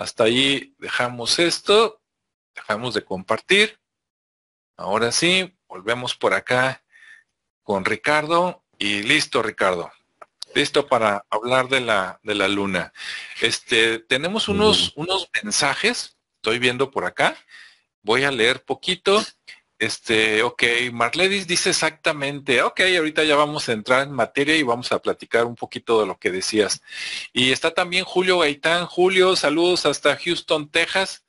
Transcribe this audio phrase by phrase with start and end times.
[0.00, 2.00] Hasta ahí dejamos esto,
[2.54, 3.78] dejamos de compartir.
[4.78, 6.82] Ahora sí, volvemos por acá
[7.62, 9.92] con Ricardo y listo, Ricardo.
[10.54, 12.94] Listo para hablar de la, de la luna.
[13.42, 17.36] Este, tenemos unos, unos mensajes, estoy viendo por acá.
[18.00, 19.22] Voy a leer poquito.
[19.80, 20.62] Este, ok,
[20.92, 25.46] Marledis dice exactamente, ok, ahorita ya vamos a entrar en materia y vamos a platicar
[25.46, 26.82] un poquito de lo que decías.
[27.32, 28.86] Y está también Julio Gaitán.
[28.86, 31.24] Julio, saludos hasta Houston, Texas.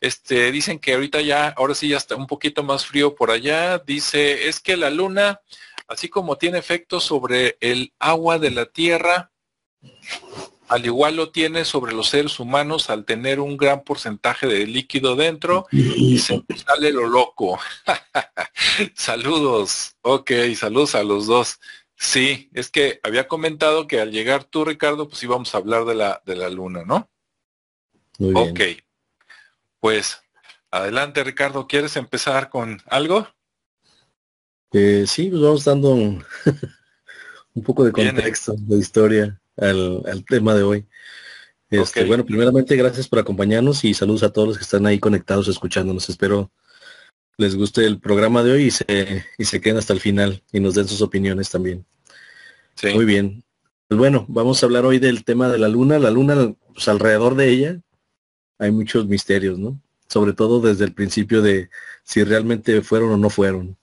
[0.00, 3.78] Este, dicen que ahorita ya, ahora sí ya está un poquito más frío por allá.
[3.78, 5.40] Dice, es que la luna
[5.88, 9.32] así como tiene efectos sobre el agua de la tierra,
[10.68, 15.16] al igual lo tiene sobre los seres humanos al tener un gran porcentaje de líquido
[15.16, 17.58] dentro y se sale lo loco.
[18.94, 21.58] saludos, ok, saludos a los dos.
[21.96, 25.94] Sí, es que había comentado que al llegar tú, Ricardo, pues íbamos a hablar de
[25.94, 27.10] la, de la luna, ¿no?
[28.18, 28.50] Muy bien.
[28.50, 28.60] Ok,
[29.80, 30.20] pues
[30.70, 33.26] adelante, Ricardo, ¿quieres empezar con algo?
[34.72, 36.24] Eh, sí, pues vamos dando un,
[37.64, 40.86] poco de contexto, de historia al, tema de hoy.
[41.70, 45.48] Este, Bueno, primeramente gracias por acompañarnos y saludos a todos los que están ahí conectados
[45.48, 46.08] escuchándonos.
[46.08, 46.50] Espero
[47.36, 50.58] les guste el programa de hoy y se, y se queden hasta el final y
[50.58, 51.86] nos den sus opiniones también.
[52.94, 53.44] Muy bien.
[53.86, 55.98] Pues bueno, vamos a hablar hoy del tema de la luna.
[55.98, 57.80] La luna, pues alrededor de ella
[58.58, 59.80] hay muchos misterios, ¿no?
[60.08, 61.70] Sobre todo desde el principio de
[62.02, 63.76] si realmente fueron o no fueron.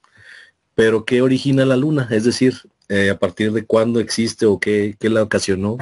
[0.76, 2.08] Pero ¿qué origina la luna?
[2.12, 2.56] Es decir,
[2.90, 5.78] eh, a partir de cuándo existe o qué, la ocasionó,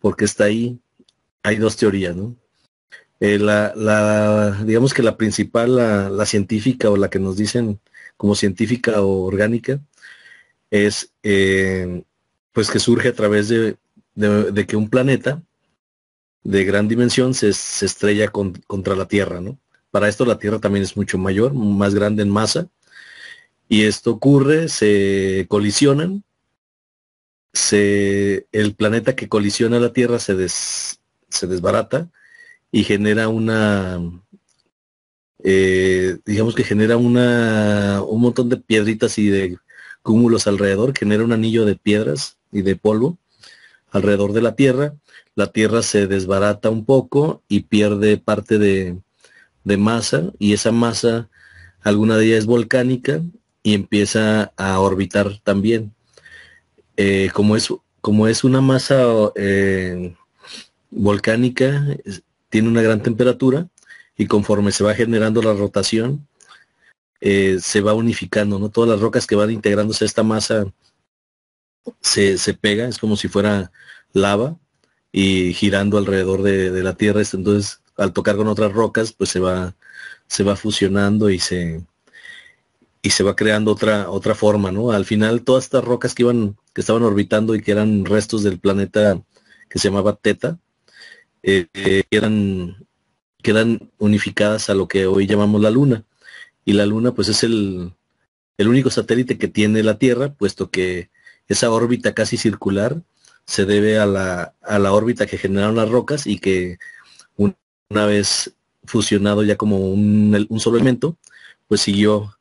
[0.00, 0.78] porque está ahí.
[1.42, 2.36] Hay dos teorías, ¿no?
[3.20, 7.80] Eh, la, digamos que la principal, la, científica o la que nos dicen
[8.16, 9.80] como científica o orgánica,
[10.70, 12.04] es eh,
[12.52, 13.76] pues que surge a través de,
[14.66, 15.42] que un planeta
[16.42, 19.58] de gran dimensión se, estrella contra la Tierra, ¿no?
[19.90, 22.68] Para esto la Tierra también es mucho mayor, más grande en masa,
[23.70, 26.24] y esto ocurre, se colisionan,
[27.52, 32.10] se, el planeta que colisiona la Tierra se, se desbarata
[32.72, 34.00] y genera una,
[35.44, 39.56] eh, digamos que genera una, un montón de piedritas y de
[40.02, 43.18] cúmulos alrededor, genera un anillo de piedras y de polvo
[43.92, 44.94] alrededor de la Tierra.
[45.36, 48.98] La Tierra se desbarata un poco y pierde parte de,
[49.62, 51.28] de masa y esa masa
[51.82, 53.22] alguna de ellas es volcánica
[53.62, 55.94] y empieza a orbitar también.
[56.96, 57.68] Eh, como, es,
[58.00, 59.02] como es una masa
[59.36, 60.14] eh,
[60.90, 61.86] volcánica,
[62.48, 63.68] tiene una gran temperatura
[64.16, 66.26] y conforme se va generando la rotación,
[67.20, 68.70] eh, se va unificando, ¿no?
[68.70, 70.66] Todas las rocas que van integrándose a esta masa
[72.00, 73.72] se, se pega, es como si fuera
[74.12, 74.56] lava
[75.12, 77.22] y girando alrededor de, de la Tierra.
[77.32, 79.74] Entonces, al tocar con otras rocas, pues se va,
[80.26, 81.84] se va fusionando y se,
[83.02, 84.92] y se va creando otra, otra forma, ¿no?
[84.92, 88.58] Al final todas estas rocas que iban, que estaban orbitando y que eran restos del
[88.58, 89.22] planeta
[89.68, 90.58] que se llamaba Teta,
[91.42, 92.86] eh, eh, eran,
[93.42, 96.04] quedan unificadas a lo que hoy llamamos la Luna.
[96.64, 97.94] Y la Luna pues es el,
[98.58, 101.10] el único satélite que tiene la Tierra, puesto que
[101.48, 103.02] esa órbita casi circular
[103.46, 106.78] se debe a la, a la órbita que generaron las rocas y que
[107.36, 111.16] una vez fusionado ya como un, un solo elemento,
[111.66, 112.36] pues siguió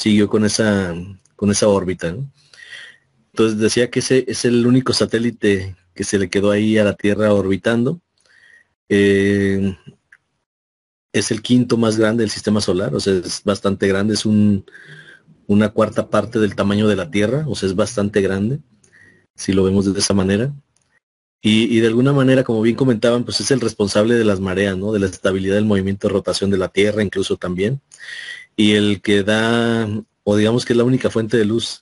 [0.00, 0.94] siguió con esa,
[1.36, 2.16] con esa órbita.
[3.32, 6.94] Entonces decía que ese es el único satélite que se le quedó ahí a la
[6.94, 8.00] Tierra orbitando.
[8.88, 9.76] Eh,
[11.12, 14.64] es el quinto más grande del sistema solar, o sea, es bastante grande, es un,
[15.46, 18.60] una cuarta parte del tamaño de la Tierra, o sea, es bastante grande,
[19.34, 20.54] si lo vemos de esa manera.
[21.42, 24.76] Y, y, de alguna manera, como bien comentaban, pues es el responsable de las mareas,
[24.76, 24.92] ¿no?
[24.92, 27.80] De la estabilidad del movimiento de rotación de la Tierra, incluso también
[28.60, 29.88] y el que da,
[30.22, 31.80] o digamos que es la única fuente de luz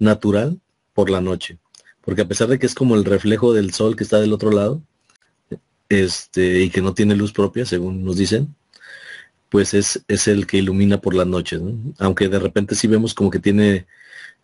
[0.00, 0.58] natural
[0.92, 1.58] por la noche.
[2.00, 4.50] Porque a pesar de que es como el reflejo del sol que está del otro
[4.50, 4.82] lado,
[5.88, 8.56] este, y que no tiene luz propia, según nos dicen,
[9.50, 11.60] pues es, es el que ilumina por las noches,
[11.98, 13.86] Aunque de repente sí vemos como que tiene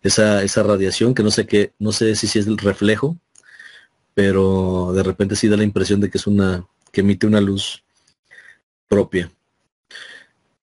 [0.01, 3.17] esa, esa radiación, que no sé qué, no sé si, si es el reflejo,
[4.13, 7.83] pero de repente sí da la impresión de que es una, que emite una luz
[8.87, 9.29] propia.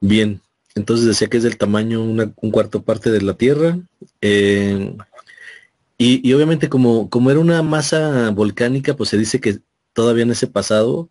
[0.00, 0.40] Bien,
[0.74, 3.78] entonces decía que es del tamaño un cuarto parte de la Tierra.
[4.20, 4.96] Eh,
[5.98, 9.58] y, obviamente como, como era una masa volcánica, pues se dice que
[9.92, 11.10] todavía en ese pasado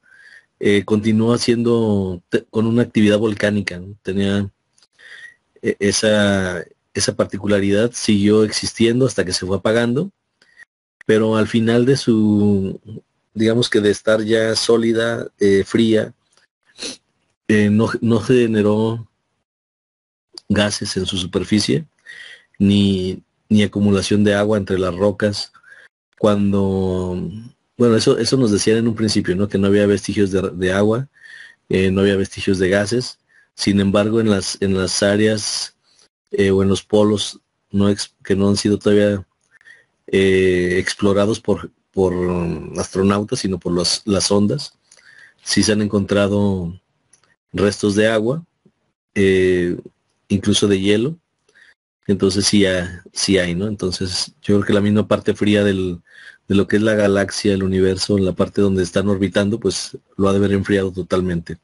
[0.59, 3.81] eh, continuó haciendo con una actividad volcánica.
[4.01, 4.49] Tenía
[5.61, 6.63] eh, esa,
[6.93, 10.11] esa particularidad, siguió existiendo hasta que se fue apagando.
[11.05, 12.79] Pero al final de su,
[13.33, 16.13] digamos que de estar ya sólida, eh, fría,
[17.47, 19.08] eh, no, no generó
[20.49, 21.85] gases en su superficie,
[22.57, 25.53] ni, ni acumulación de agua entre las rocas.
[26.17, 27.17] Cuando,
[27.77, 29.47] bueno, eso, eso nos decían en un principio, ¿no?
[29.47, 31.07] Que no había vestigios de, agua,
[31.69, 33.19] eh, no había vestigios de gases.
[33.55, 35.75] Sin embargo, en las, en las áreas
[36.31, 37.39] eh, o en los polos
[37.71, 37.93] no
[38.23, 39.25] que no han sido todavía
[40.07, 42.13] eh, explorados por, por
[42.77, 44.73] astronautas, sino por las ondas,
[45.43, 46.79] sí se han encontrado
[47.53, 48.43] restos de agua,
[50.29, 51.19] incluso de hielo,
[52.07, 53.67] entonces sí, hay, ¿no?
[53.67, 56.01] Entonces yo creo que la misma parte fría de
[56.47, 60.27] lo que es la galaxia, el universo, en la parte donde están orbitando, pues lo
[60.27, 61.59] ha de haber enfriado totalmente.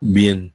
[0.00, 0.54] Bien.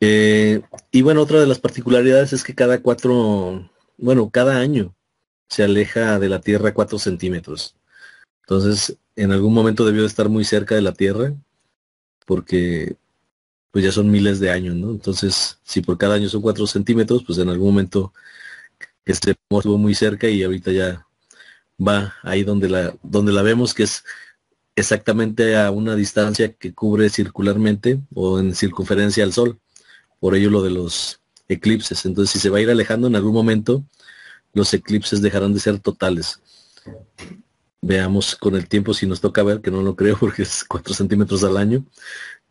[0.00, 0.60] Eh,
[0.90, 4.94] y bueno, otra de las particularidades es que cada cuatro, bueno, cada año
[5.48, 7.76] se aleja de la Tierra cuatro centímetros.
[8.42, 11.34] Entonces, en algún momento debió de estar muy cerca de la Tierra,
[12.26, 12.96] porque
[13.70, 14.90] pues ya son miles de años, ¿no?
[14.90, 18.12] Entonces, si por cada año son cuatro centímetros, pues en algún momento
[19.04, 21.06] este estuvo muy cerca y ahorita ya
[21.86, 24.04] va ahí donde la, donde la vemos, que es
[24.76, 29.58] exactamente a una distancia que cubre circularmente o en circunferencia al Sol.
[30.20, 32.04] Por ello lo de los eclipses.
[32.06, 33.84] Entonces, si se va a ir alejando en algún momento,
[34.54, 36.40] los eclipses dejarán de ser totales.
[37.80, 40.94] Veamos con el tiempo si nos toca ver, que no lo creo porque es cuatro
[40.94, 41.84] centímetros al año,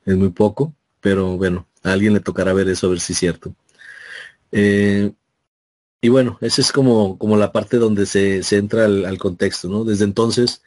[0.06, 0.74] es muy poco
[1.08, 3.56] pero bueno, a alguien le tocará ver eso, a ver si es cierto.
[4.52, 5.14] Eh,
[6.02, 9.86] y bueno, esa es como, como la parte donde se, entra al, contexto, ¿no?
[9.86, 10.64] Desde entonces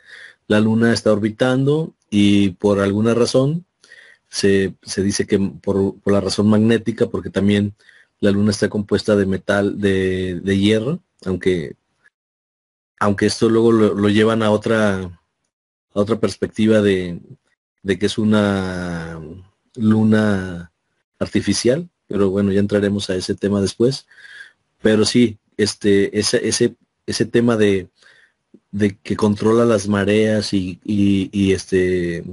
[0.48, 3.66] la Luna está orbitando y por alguna razón
[4.30, 7.74] se, dice que por, la razón magnética, porque también
[8.20, 11.76] la Luna está compuesta de metal, de, hierro, aunque,
[12.98, 17.20] aunque esto luego lo, llevan a otra, a otra perspectiva de,
[17.82, 19.20] de que es una
[19.74, 20.72] luna
[21.18, 24.06] artificial, pero bueno, ya entraremos a ese tema después.
[24.82, 26.76] Pero sí, este, ese, ese,
[27.06, 27.88] ese tema de,
[28.70, 32.24] de que controla las mareas y, y, este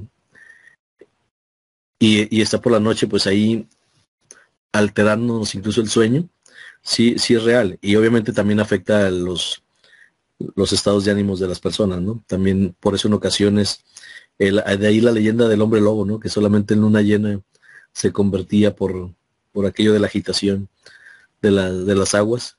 [1.99, 3.67] y, está por la noche, pues ahí
[4.71, 6.29] alterándonos incluso el sueño,
[6.81, 7.77] sí, sí es real.
[7.81, 9.63] Y obviamente también afecta a los,
[10.55, 12.23] los estados de ánimos de las personas, ¿no?
[12.27, 13.83] También por eso en ocasiones
[14.37, 16.19] de ahí la leyenda del hombre lobo, ¿no?
[16.19, 17.41] Que solamente en luna llena
[17.93, 19.11] se convertía por,
[19.51, 20.69] por aquello de la agitación
[21.41, 22.57] de, de las aguas.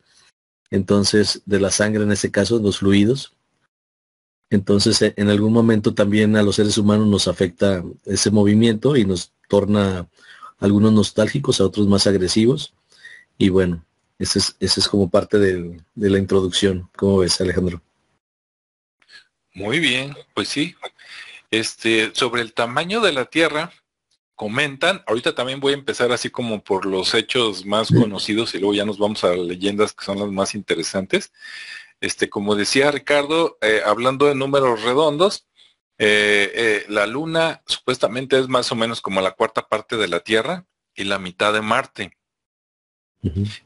[0.70, 3.32] Entonces, de la sangre en ese caso, los fluidos.
[4.50, 9.04] Entonces, e, en algún momento también a los seres humanos nos afecta ese movimiento y
[9.04, 10.08] nos torna
[10.58, 12.74] algunos nostálgicos, a otros más agresivos.
[13.38, 13.84] Y bueno,
[14.18, 16.90] ese es, ese es como parte de, de la introducción.
[16.96, 17.80] ¿Cómo ves, Alejandro?
[19.54, 20.74] Muy bien, pues sí,
[21.50, 23.72] este, sobre el tamaño de la Tierra,
[24.38, 28.74] comentan, ahorita también voy a empezar así como por los hechos más conocidos y luego
[28.74, 31.32] ya nos vamos a leyendas que son las más interesantes.
[32.00, 35.48] Este, como decía Ricardo, eh, hablando de números redondos,
[35.98, 40.20] eh, eh, la Luna supuestamente es más o menos como la cuarta parte de la
[40.20, 42.16] Tierra y la mitad de Marte.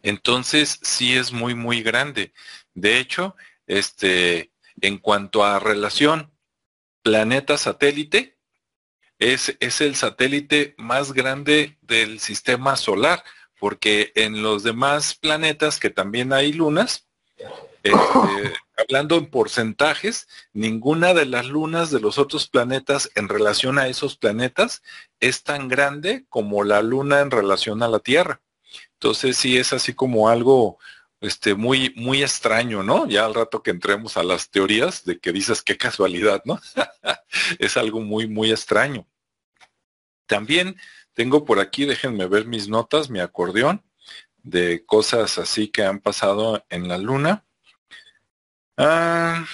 [0.02, 2.32] Entonces sí es muy, muy grande.
[2.72, 3.36] De hecho,
[3.66, 4.50] este,
[4.80, 6.31] en cuanto a relación
[7.02, 8.38] planeta satélite.
[9.18, 13.22] Es, es el satélite más grande del sistema solar,
[13.60, 17.06] porque en los demás planetas, que también hay lunas,
[17.82, 17.92] este,
[18.76, 24.16] hablando en porcentajes, ninguna de las lunas de los otros planetas en relación a esos
[24.16, 24.82] planetas
[25.20, 28.40] es tan grande como la luna en relación a la Tierra.
[28.94, 30.78] Entonces sí es así como algo
[31.22, 33.08] este, muy, muy extraño, ¿no?
[33.08, 36.60] Ya al rato que entremos a las teorías de que dices qué casualidad, ¿no?
[37.60, 39.06] es algo muy, muy extraño.
[40.26, 40.76] También
[41.14, 43.84] tengo por aquí, déjenme ver mis notas, mi acordeón,
[44.42, 47.44] de cosas así que han pasado en la luna.
[48.76, 49.46] Ah,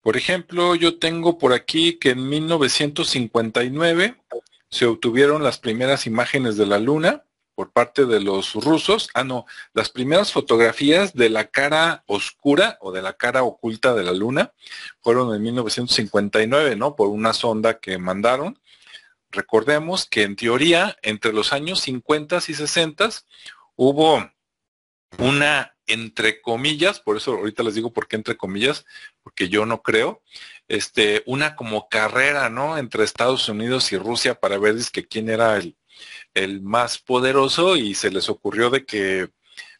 [0.00, 4.20] por ejemplo, yo tengo por aquí que en 1959
[4.70, 7.24] se obtuvieron las primeras imágenes de la luna
[7.62, 9.08] por parte de los rusos.
[9.14, 14.02] Ah, no, las primeras fotografías de la cara oscura o de la cara oculta de
[14.02, 14.52] la luna
[15.00, 16.96] fueron en 1959, ¿no?
[16.96, 18.58] Por una sonda que mandaron.
[19.30, 23.10] Recordemos que en teoría, entre los años 50 y 60
[23.76, 24.28] hubo
[25.18, 28.84] una, entre comillas, por eso ahorita les digo por qué entre comillas,
[29.22, 30.20] porque yo no creo,
[30.66, 32.76] este, una como carrera, ¿no?
[32.76, 35.76] Entre Estados Unidos y Rusia para ver que quién era el,
[36.34, 39.30] el más poderoso y se les ocurrió de que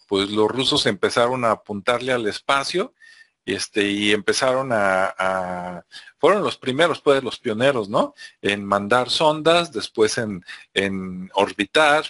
[0.09, 2.95] pues los rusos empezaron a apuntarle al espacio
[3.45, 5.85] y este y empezaron a,
[6.19, 12.04] fueron los primeros pues los pioneros no en mandar sondas después en, en orbitar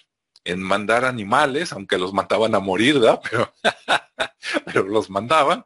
[0.45, 3.55] en mandar animales aunque los mataban a morir pero
[4.67, 5.65] pero los mandaban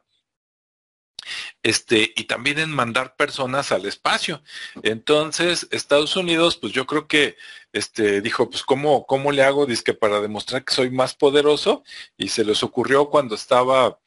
[1.67, 4.41] este, y también en mandar personas al espacio.
[4.83, 7.35] Entonces, Estados Unidos, pues yo creo que
[7.73, 9.65] este, dijo, pues ¿cómo, cómo le hago?
[9.65, 11.83] Dice que para demostrar que soy más poderoso,
[12.17, 13.99] y se les ocurrió cuando estaba,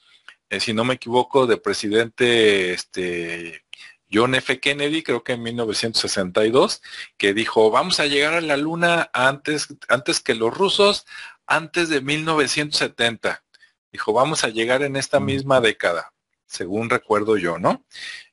[0.49, 3.63] eh, si no me equivoco, de presidente este,
[4.11, 4.59] John F.
[4.59, 6.81] Kennedy, creo que en 1962,
[7.19, 11.05] que dijo, vamos a llegar a la luna antes, antes que los rusos,
[11.47, 13.45] antes de 1970.
[13.93, 16.13] Dijo, vamos a llegar en esta misma década
[16.51, 17.85] según recuerdo yo, ¿no?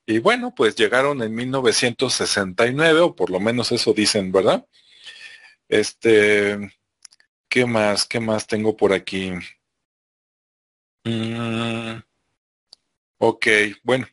[0.06, 4.66] Y bueno, pues llegaron en 1969, o por lo menos eso dicen, ¿verdad?
[5.70, 6.58] Este,
[7.50, 8.06] ¿qué más?
[8.06, 9.34] ¿Qué más tengo por aquí?
[11.04, 12.00] Mm,
[13.20, 13.48] ok,
[13.84, 14.08] bueno,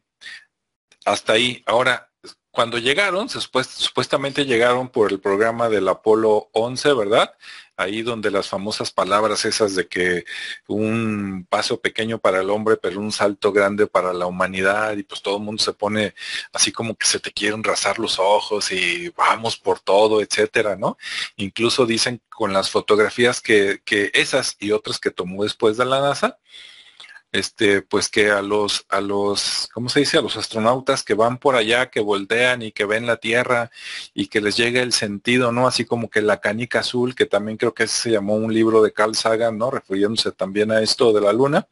[1.05, 1.63] hasta ahí.
[1.67, 2.13] Ahora,
[2.55, 7.35] cuando llegaron, supuestamente llegaron por el programa del Apolo 11, ¿verdad?
[7.77, 10.25] ahí donde las famosas palabras esas de que
[10.69, 15.23] un paso pequeño para el hombre, pero un salto grande para la humanidad, y pues
[15.23, 16.15] todo el mundo se pone
[16.53, 20.97] así como que se te quieren rasar los ojos y vamos por todo, etcétera, ¿no?
[21.37, 26.01] Incluso dicen con las fotografías que, que esas y otras que tomó después de la
[26.01, 26.39] NASA,
[27.35, 30.19] este, pues que a los, a los, ¿cómo se dice?
[30.19, 33.73] A los astronautas que van por allá, que voltean y que ven la Tierra
[34.15, 35.67] y que les llega el sentido, ¿no?
[35.67, 38.93] Así como que la canica azul, que también creo que se llamó un libro de
[38.93, 39.73] Carl Sagan, ¿no?
[39.73, 41.67] Refiriéndose también a esto de la Luna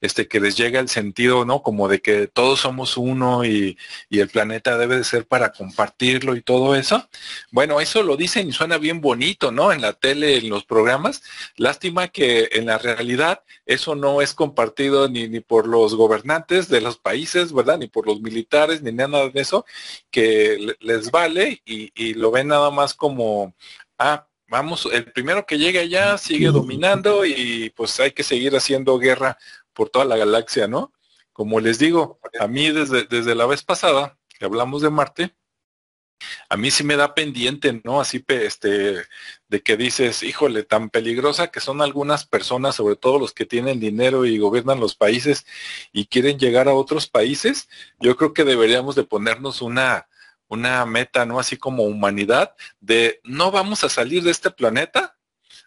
[0.00, 1.62] este, que les llega el sentido, ¿no?
[1.62, 3.76] Como de que todos somos uno y,
[4.08, 7.08] y, el planeta debe de ser para compartirlo y todo eso.
[7.50, 9.72] Bueno, eso lo dicen y suena bien bonito, ¿no?
[9.72, 11.22] En la tele, en los programas.
[11.56, 14.34] Lástima que en la realidad eso no es
[15.10, 17.78] ni, ni por los gobernantes de los países, ¿verdad?
[17.78, 19.64] Ni por los militares, ni nada de eso,
[20.10, 23.54] que les vale y, y lo ven nada más como,
[23.98, 28.98] ah, vamos, el primero que llegue allá sigue dominando y pues hay que seguir haciendo
[28.98, 29.38] guerra
[29.72, 30.92] por toda la galaxia, ¿no?
[31.32, 35.34] Como les digo, a mí desde, desde la vez pasada que hablamos de Marte,
[36.48, 38.00] a mí sí me da pendiente, ¿no?
[38.00, 39.04] Así este,
[39.48, 43.80] de que dices, híjole, tan peligrosa que son algunas personas, sobre todo los que tienen
[43.80, 45.46] dinero y gobiernan los países
[45.92, 47.68] y quieren llegar a otros países.
[48.00, 50.08] Yo creo que deberíamos de ponernos una,
[50.48, 51.40] una meta, ¿no?
[51.40, 55.16] Así como humanidad, de no vamos a salir de este planeta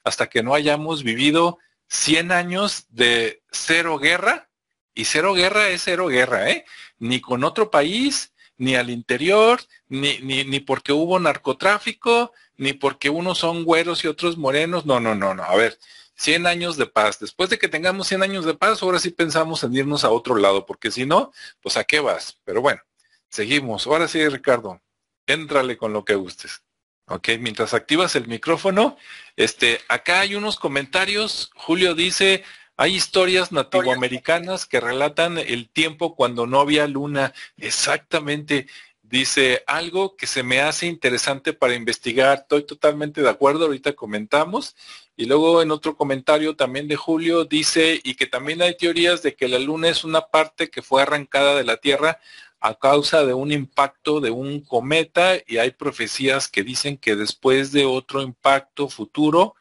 [0.03, 4.49] hasta que no hayamos vivido 100 años de cero guerra,
[4.93, 6.65] y cero guerra es cero guerra, ¿eh?
[6.99, 13.09] Ni con otro país, ni al interior, ni, ni, ni porque hubo narcotráfico, ni porque
[13.09, 14.85] unos son güeros y otros morenos.
[14.85, 15.41] No, no, no, no.
[15.41, 15.79] A ver,
[16.13, 17.17] 100 años de paz.
[17.17, 20.35] Después de que tengamos 100 años de paz, ahora sí pensamos en irnos a otro
[20.35, 22.37] lado, porque si no, pues a qué vas.
[22.45, 22.81] Pero bueno,
[23.29, 23.87] seguimos.
[23.87, 24.79] Ahora sí, Ricardo,
[25.25, 26.61] éntrale con lo que gustes.
[27.07, 28.95] Ok, mientras activas el micrófono,
[29.37, 31.49] este, acá hay unos comentarios.
[31.55, 32.43] Julio dice,
[32.77, 37.33] hay historias nativoamericanas que relatan el tiempo cuando no había luna.
[37.57, 38.67] Exactamente.
[39.03, 42.39] Dice algo que se me hace interesante para investigar.
[42.39, 43.65] Estoy totalmente de acuerdo.
[43.65, 44.75] Ahorita comentamos.
[45.15, 49.35] Y luego en otro comentario también de Julio dice, y que también hay teorías de
[49.35, 52.19] que la luna es una parte que fue arrancada de la Tierra
[52.61, 57.71] a causa de un impacto de un cometa y hay profecías que dicen que después
[57.71, 59.55] de otro impacto futuro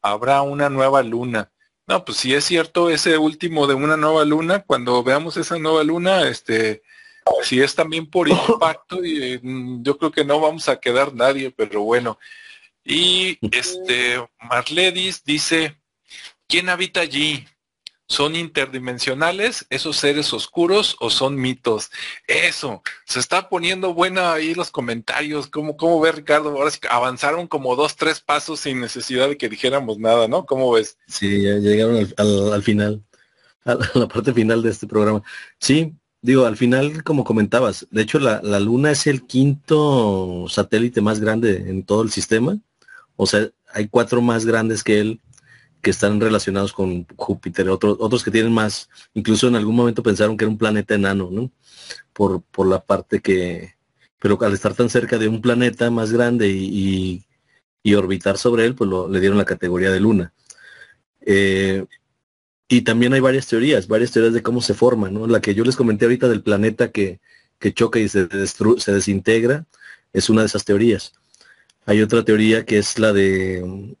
[0.00, 1.50] habrá una nueva luna.
[1.86, 5.84] No, pues si es cierto ese último de una nueva luna, cuando veamos esa nueva
[5.84, 6.82] luna, este,
[7.42, 11.50] si es también por impacto, y, mm, yo creo que no vamos a quedar nadie,
[11.50, 12.18] pero bueno.
[12.84, 15.76] Y este Marledis dice,
[16.48, 17.46] ¿quién habita allí?
[18.08, 21.90] ¿Son interdimensionales esos seres oscuros o son mitos?
[22.28, 25.48] Eso, se está poniendo buena ahí los comentarios.
[25.48, 26.50] ¿Cómo, cómo ve Ricardo?
[26.50, 30.46] Ahora avanzaron como dos, tres pasos sin necesidad de que dijéramos nada, ¿no?
[30.46, 30.98] ¿Cómo ves?
[31.08, 33.02] Sí, llegaron al, final,
[33.64, 35.22] a la parte final de este programa.
[35.58, 41.00] Sí, digo, al final, como comentabas, de hecho la, la Luna es el quinto satélite
[41.00, 42.56] más grande en todo el sistema.
[43.16, 45.20] O sea, hay cuatro más grandes que él
[45.86, 50.36] que están relacionados con Júpiter, otros, otros que tienen más, incluso en algún momento pensaron
[50.36, 51.52] que era un planeta enano, ¿no?
[52.12, 53.76] Por, por la parte que,
[54.18, 57.24] pero al estar tan cerca de un planeta más grande y,
[57.84, 60.34] y, orbitar sobre él, pues lo, le dieron la categoría de luna.
[61.20, 61.86] Eh,
[62.66, 65.28] y también hay varias teorías, varias teorías de cómo se forma, ¿no?
[65.28, 67.20] La que yo les comenté ahorita del planeta que,
[67.60, 69.66] que choca y se, se desintegra,
[70.12, 71.12] es una de esas teorías.
[71.84, 73.94] Hay otra teoría que es la de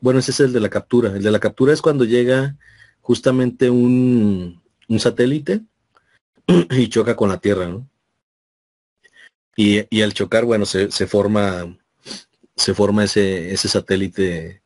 [0.00, 1.10] bueno, ese es el de la captura.
[1.16, 2.56] El de la captura es cuando llega
[3.00, 4.60] justamente un,
[4.98, 5.62] satélite
[6.70, 7.88] y choca con la Tierra, ¿no?
[9.56, 11.76] Y, al chocar, bueno, se, se, forma
[12.54, 14.62] se forma ese, ese satélite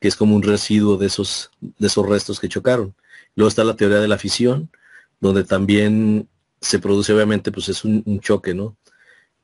[0.00, 2.94] que es como un residuo de esos, de esos restos que chocaron.
[3.34, 4.70] Luego está la teoría de la fisión,
[5.20, 6.28] donde también
[6.60, 8.76] se produce obviamente, pues es un, choque, ¿no?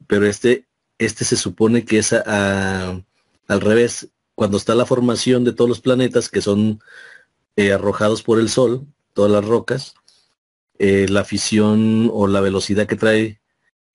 [0.06, 0.66] Pero este,
[0.98, 3.04] este se supone que es al
[3.48, 4.08] revés,
[4.40, 6.80] cuando está la formación de todos los planetas que son
[7.56, 9.92] eh, arrojados por el Sol, todas las rocas,
[10.78, 13.38] eh, la fisión o la velocidad que trae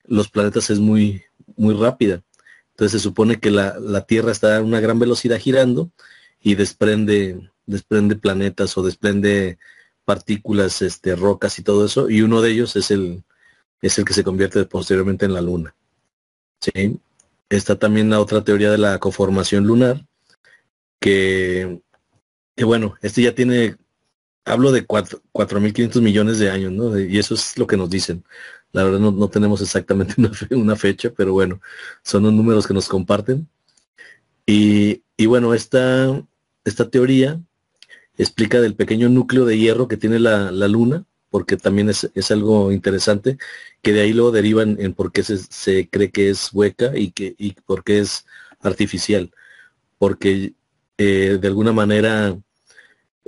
[0.04, 1.24] los planetas es muy,
[1.56, 2.22] muy rápida.
[2.70, 5.90] Entonces se supone que la, la, Tierra está a una gran velocidad girando
[6.40, 9.58] y desprende, desprende planetas o desprende
[10.04, 13.24] partículas, este, rocas y todo eso, y uno de ellos es el,
[13.82, 15.74] es el que se convierte posteriormente en la Luna.
[16.62, 17.00] ¿Sí?
[17.50, 20.06] Está también la otra teoría de la conformación lunar,
[21.05, 21.81] que,
[22.63, 23.75] bueno, este ya tiene,
[24.43, 27.00] hablo de 4.500 millones de años, ¿no?
[27.00, 28.24] Y eso es lo que nos dicen.
[28.71, 30.15] La verdad no, tenemos exactamente
[30.55, 31.62] una, fecha, pero bueno,
[32.01, 33.47] son los números que nos comparten.
[34.47, 36.24] Y, bueno, esta,
[36.63, 37.39] esta teoría
[38.17, 43.38] explica del pequeño núcleo de hierro que tiene la, luna, porque también es, algo interesante,
[43.83, 47.35] que de ahí lo derivan en por qué se, cree que es hueca y, que,
[47.38, 48.25] y por qué es
[48.62, 49.31] artificial.
[50.00, 50.55] Porque
[50.98, 52.38] eh, de alguna manera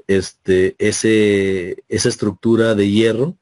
[0.07, 3.37] este, esa estructura de hierro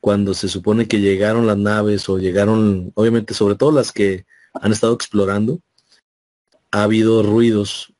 [0.00, 4.72] cuando se supone que llegaron las naves o llegaron, obviamente, sobre todo las que han
[4.72, 5.60] estado explorando,
[6.70, 7.92] ha habido ruidos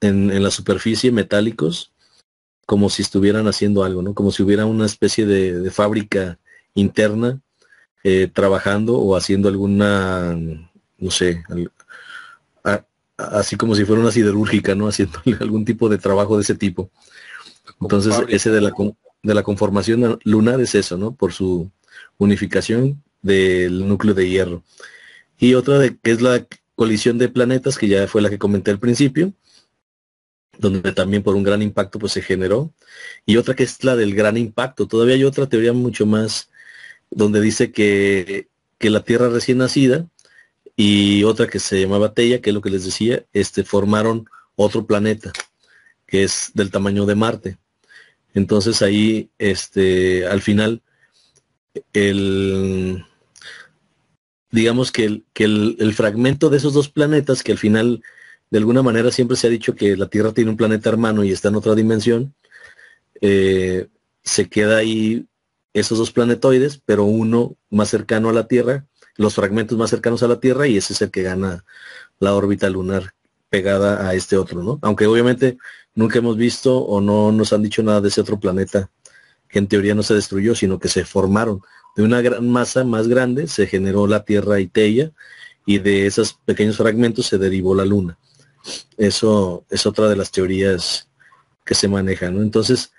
[0.00, 1.92] en, la superficie metálicos
[2.66, 4.14] como si estuvieran haciendo algo, ¿no?
[4.14, 6.38] Como si hubiera una especie de, fábrica
[6.74, 7.40] interna
[8.04, 10.34] eh, trabajando o haciendo alguna,
[10.98, 11.42] no sé,
[13.32, 14.88] así como si fuera una siderúrgica, ¿no?
[14.88, 16.90] Haciendo algún tipo de trabajo de ese tipo.
[17.80, 18.72] Entonces, ese de la,
[19.22, 21.14] de la conformación lunar es eso, ¿no?
[21.14, 21.70] Por su
[22.18, 24.64] unificación del núcleo de hierro.
[25.38, 28.70] Y otra de, que es la colisión de planetas, que ya fue la que comenté
[28.70, 29.32] al principio,
[30.58, 32.72] donde también por un gran impacto pues se generó.
[33.24, 34.86] Y otra que es la del gran impacto.
[34.86, 36.50] Todavía hay otra teoría mucho más,
[37.10, 40.06] donde dice que, que la Tierra recién nacida
[40.82, 44.24] y otra que se llamaba Teia, que es lo que les decía, este, formaron
[44.56, 45.30] otro planeta,
[46.06, 47.58] que es del tamaño de Marte.
[48.32, 50.80] Entonces ahí, este, al final,
[51.92, 53.04] el,
[54.50, 58.02] digamos que, el, que el, fragmento de esos dos planetas, que al final,
[58.48, 61.30] de alguna manera siempre se ha dicho que la Tierra tiene un planeta hermano y
[61.30, 62.34] está en otra dimensión,
[63.20, 63.88] eh,
[64.22, 65.26] se queda ahí
[65.74, 70.28] esos dos planetoides, pero uno más cercano a la Tierra, los fragmentos más cercanos a
[70.28, 71.64] la Tierra, y ese es el que gana
[72.18, 73.14] la órbita lunar
[73.48, 74.78] pegada a este otro, ¿no?
[74.82, 75.58] Aunque obviamente
[75.94, 78.90] nunca hemos visto o no nos han dicho nada de ese otro planeta
[79.48, 81.60] que en teoría no se destruyó, sino que se formaron.
[81.96, 85.10] De una gran masa más grande se generó la Tierra y Teia
[85.66, 88.16] y de esos pequeños fragmentos se derivó la Luna.
[88.96, 91.08] Eso es otra de las teorías
[91.64, 92.42] que se manejan, ¿no?
[92.42, 92.92] Entonces,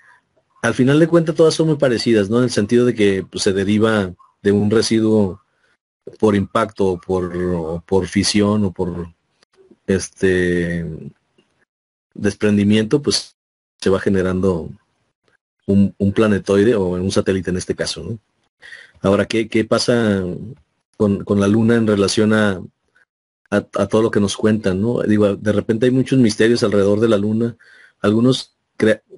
[0.62, 2.38] al final de cuentas todas son muy parecidas, ¿no?
[2.38, 5.40] En el sentido de que pues, se deriva de un residuo
[6.18, 9.08] por impacto, por, o por fisión o por
[9.86, 10.84] este
[12.14, 13.36] desprendimiento, pues
[13.78, 14.70] se va generando
[15.66, 18.18] un, planetoide o un satélite en este caso.
[19.00, 20.22] Ahora, ¿qué, qué pasa
[20.96, 22.62] con, la Luna en relación a,
[23.50, 24.80] a, todo lo que nos cuentan?
[24.80, 25.02] ¿no?
[25.02, 27.56] Digo, de repente hay muchos misterios alrededor de la Luna.
[28.00, 28.56] Algunos,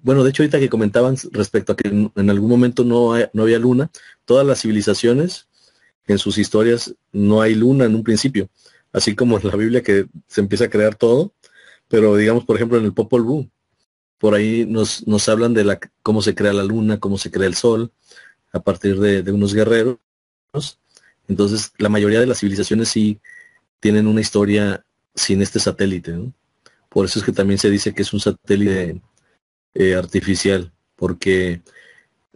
[0.03, 3.59] bueno, de hecho ahorita que comentaban respecto a que en, algún momento no, no había
[3.59, 3.91] Luna,
[4.25, 5.49] todas las civilizaciones
[6.07, 8.49] en sus historias no hay Luna en un principio.
[8.93, 11.33] Así como en la Biblia que se empieza a crear todo,
[11.89, 13.49] pero digamos, por ejemplo, en el Popol Vuh,
[14.19, 17.47] por ahí nos, nos hablan de la, cómo se crea la luna, cómo se crea
[17.47, 17.93] el sol,
[18.53, 19.99] a partir de, unos guerreros.
[21.29, 23.21] Entonces, la mayoría de las civilizaciones sí
[23.81, 26.15] tienen una historia sin este satélite.
[26.89, 29.03] Por eso es que también se dice que es un satélite
[29.75, 31.63] eh, artificial, porque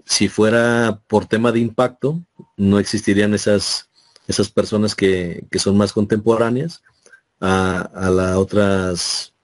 [0.09, 2.23] si fuera por tema de impacto,
[2.57, 3.91] no existirían esas,
[4.27, 6.83] esas personas que, que son más contemporáneas
[7.41, 9.35] a, a las otras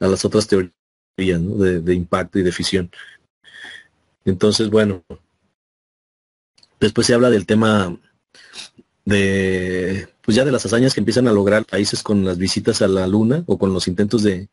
[0.00, 0.72] a las otras teorías
[1.16, 2.90] de, impacto y de fisión.
[4.24, 5.04] Entonces, bueno,
[6.80, 7.96] después se habla del tema
[9.04, 12.88] de, pues ya de las hazañas que empiezan a lograr países con las visitas a
[12.88, 14.48] la Luna o con los intentos de,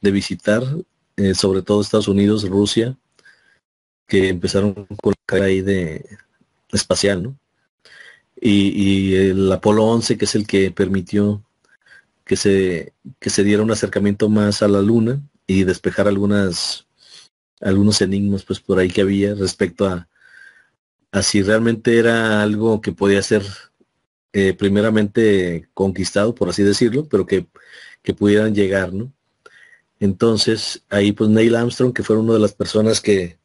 [0.00, 0.62] de visitar,
[1.16, 2.96] eh, sobre todo Estados Unidos, Rusia,
[4.10, 6.04] que empezaron con la carrera ahí de
[6.72, 7.38] espacial, ¿no?
[8.42, 11.44] Y, el Apolo 11, que es el que permitió
[12.24, 16.86] que se, que se diera un acercamiento más a la luna y despejar algunas
[17.60, 20.08] algunos enigmas pues por ahí que había respecto a
[21.12, 23.44] así realmente era algo que podía ser
[24.32, 27.46] eh, primeramente conquistado, por así decirlo, pero que,
[28.02, 29.12] que pudieran llegar, ¿no?
[30.00, 33.39] Entonces, ahí pues Neil Armstrong, que fue una de las personas que,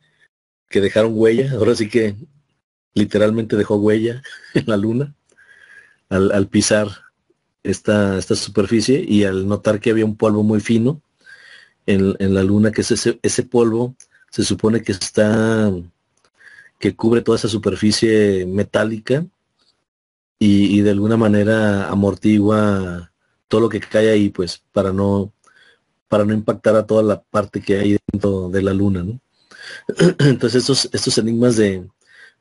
[0.76, 2.18] que dejaron huella, ahora sí que
[2.94, 4.22] literalmente dejó huella
[4.54, 5.16] en la luna
[6.10, 6.90] al, pisar
[7.64, 11.02] esta, esta superficie y al notar que había un polvo muy fino
[11.86, 13.96] en, en la luna, que es ese, ese polvo
[14.30, 15.72] se supone que está,
[16.78, 19.26] que cubre toda esa superficie metálica
[20.38, 23.14] y, de alguna manera amortigua
[23.48, 25.32] todo lo que cae ahí, pues, para no,
[26.10, 29.06] para no impactar a toda la parte que hay dentro de la luna.
[30.20, 31.88] Entonces estos, estos enigmas de,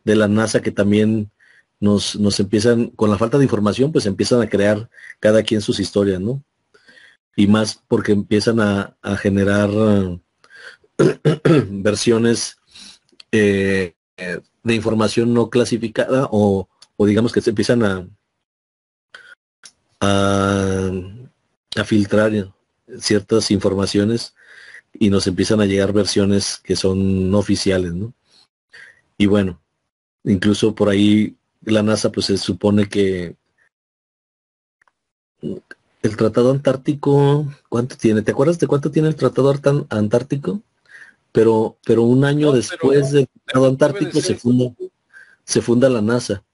[0.05, 1.31] de la NASA que también
[1.81, 4.89] nos, nos empiezan, con la falta de información, pues empiezan a crear
[5.21, 6.43] cada quien sus historias, ¿no?
[7.37, 9.71] Y más porque empiezan a, a generar
[11.71, 12.57] versiones
[13.33, 13.95] eh,
[14.63, 18.07] de información no clasificada o, o digamos que se empiezan a,
[20.01, 22.33] a, filtrar
[22.99, 24.35] ciertas informaciones
[24.95, 28.13] y nos empiezan a llegar versiones que son no oficiales, ¿no?
[29.19, 29.61] Y bueno,
[30.25, 33.37] incluso por ahí la NASA pues se supone que
[36.03, 38.23] el Tratado Antártico, ¿cuánto tiene?
[38.23, 39.55] ¿Te acuerdas de cuánto tiene el Tratado
[39.91, 40.63] Antártico?
[41.33, 44.73] Pero, pero un año después del Tratado Antártico se funda,
[45.45, 46.45] se funda la NASA.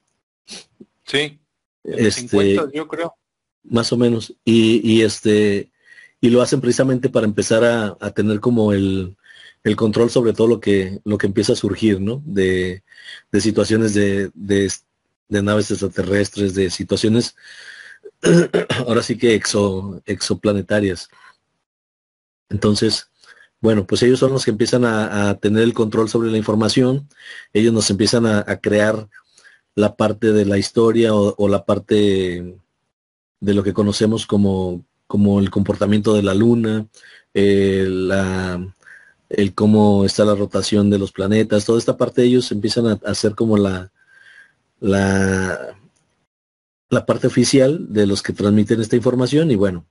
[1.05, 1.39] Sí,
[1.85, 3.15] este, yo creo.
[3.65, 4.35] Más o menos.
[4.45, 5.70] Y, y este,
[6.21, 9.17] y lo hacen precisamente para empezar a, a tener como el,
[9.65, 12.23] el, control sobre todo lo que, lo que empieza a surgir, ¿no?
[12.25, 12.83] De,
[13.33, 14.71] de situaciones de, de,
[15.43, 17.37] naves extraterrestres, de situaciones
[18.87, 21.09] ahora sí que exo, exoplanetarias.
[22.49, 23.11] Entonces,
[23.61, 27.09] bueno, pues ellos son los que empiezan a, a tener el control sobre la información,
[27.53, 29.09] ellos nos empiezan a, a crear
[29.75, 32.59] la parte de la historia o, la parte
[33.41, 36.87] de lo que conocemos como, como el comportamiento de la luna,
[37.35, 38.65] eh, la,
[39.29, 42.93] el cómo está la rotación de los planetas, toda esta parte de ellos empiezan a,
[43.05, 43.91] hacer como la,
[44.79, 45.77] la,
[46.91, 49.85] la parte oficial de los que transmiten esta información y bueno,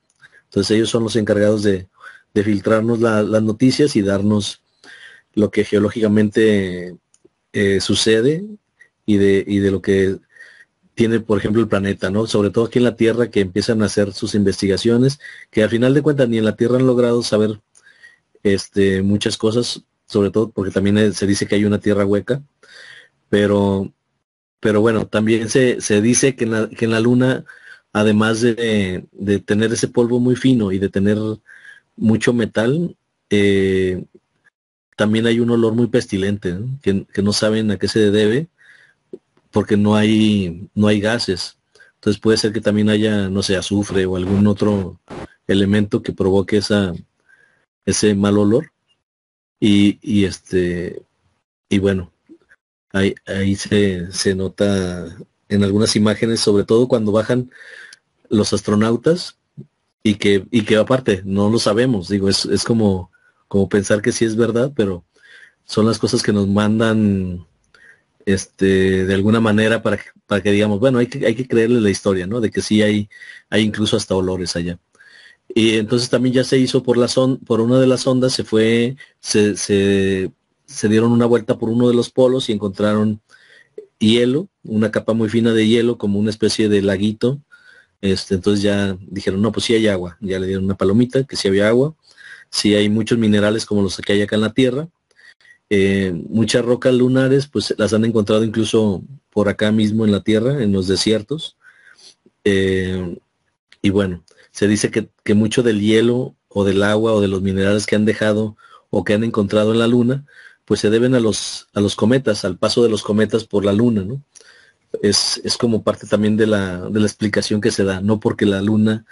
[0.45, 1.89] entonces ellos son los encargados de,
[2.33, 4.61] de filtrarnos las noticias y darnos
[5.33, 6.95] lo que geológicamente
[7.51, 8.45] eh, sucede
[9.05, 10.17] y de, y de lo que
[10.99, 12.27] tiene, por ejemplo, el planeta, ¿no?
[12.27, 15.93] Sobre todo aquí en la Tierra, que empiezan a hacer sus investigaciones, que al final
[15.93, 17.61] de cuentas ni en la Tierra han logrado saber
[18.43, 22.43] este, muchas cosas, sobre todo porque también se dice que hay una Tierra hueca,
[23.29, 23.93] pero,
[24.59, 27.45] pero bueno, también se, se dice que en, la, que en la Luna,
[27.93, 31.17] además de, de, tener ese polvo muy fino y de tener
[31.95, 32.97] mucho metal,
[33.29, 34.03] eh,
[34.97, 38.49] también hay un olor muy pestilente, Que, que no saben a qué se debe
[39.51, 41.57] porque no hay, no hay gases.
[41.95, 44.99] Entonces puede ser que también haya, no sé, azufre o algún otro
[45.47, 46.93] elemento que provoque esa,
[47.85, 48.71] ese mal olor.
[49.59, 51.01] Y, y este,
[51.67, 52.11] y bueno,
[52.93, 55.17] ahí, ahí se, se nota
[55.49, 57.51] en algunas imágenes, sobre todo cuando bajan
[58.29, 59.37] los astronautas
[60.03, 63.11] y que, y que aparte no lo sabemos, digo, es, es como,
[63.47, 65.03] como pensar que sí es verdad, pero
[65.65, 67.45] son las cosas que nos mandan
[68.25, 71.81] este, de alguna manera para que, para que digamos, bueno, hay que, hay que creerle
[71.81, 72.41] la historia, ¿no?
[72.41, 73.09] De que sí hay,
[73.49, 74.79] hay incluso hasta olores allá.
[75.53, 78.43] Y entonces también ya se hizo por la son, por una de las ondas, se
[78.43, 80.31] fue, se, se,
[80.87, 83.21] dieron una vuelta por uno de los polos y encontraron
[83.99, 87.41] hielo, una capa muy fina de hielo, como una especie de laguito.
[88.01, 90.17] Este, entonces ya dijeron, no, pues sí hay agua.
[90.21, 91.95] Ya le dieron una palomita, que sí había agua.
[92.49, 94.89] Sí hay muchos minerales como los que hay acá en la Tierra.
[95.69, 100.63] Eh, muchas rocas lunares, pues las han encontrado incluso por acá mismo en la Tierra,
[100.63, 101.57] en los desiertos.
[102.43, 103.17] Eh,
[103.81, 107.85] y bueno, se dice que, mucho del hielo o del agua o de los minerales
[107.85, 108.57] que han dejado
[108.89, 110.25] o que han encontrado en la Luna,
[110.65, 113.73] pues se deben a los, a los cometas, al paso de los cometas por la
[113.73, 114.23] Luna, ¿no?
[115.03, 118.45] Es, es como parte también de la, de la explicación que se da, no porque
[118.45, 119.05] la Luna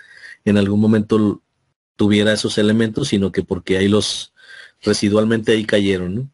[0.43, 1.41] en algún momento
[1.96, 4.34] tuviera esos elementos, sino que porque ahí los
[4.82, 6.32] residualmente ahí cayeron.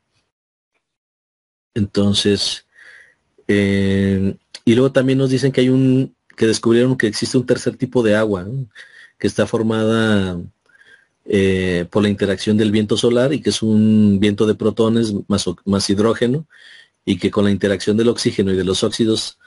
[1.76, 2.66] Entonces,
[3.48, 7.78] eh, y luego también nos dicen que hay un, que descubrieron que existe un tercer
[7.78, 8.48] tipo de agua,
[9.18, 10.40] que está formada
[11.26, 15.46] eh, por la interacción del viento solar y que es un viento de protones más,
[15.66, 16.48] más hidrógeno
[17.06, 19.40] y que con la interacción del oxígeno y de los óxidos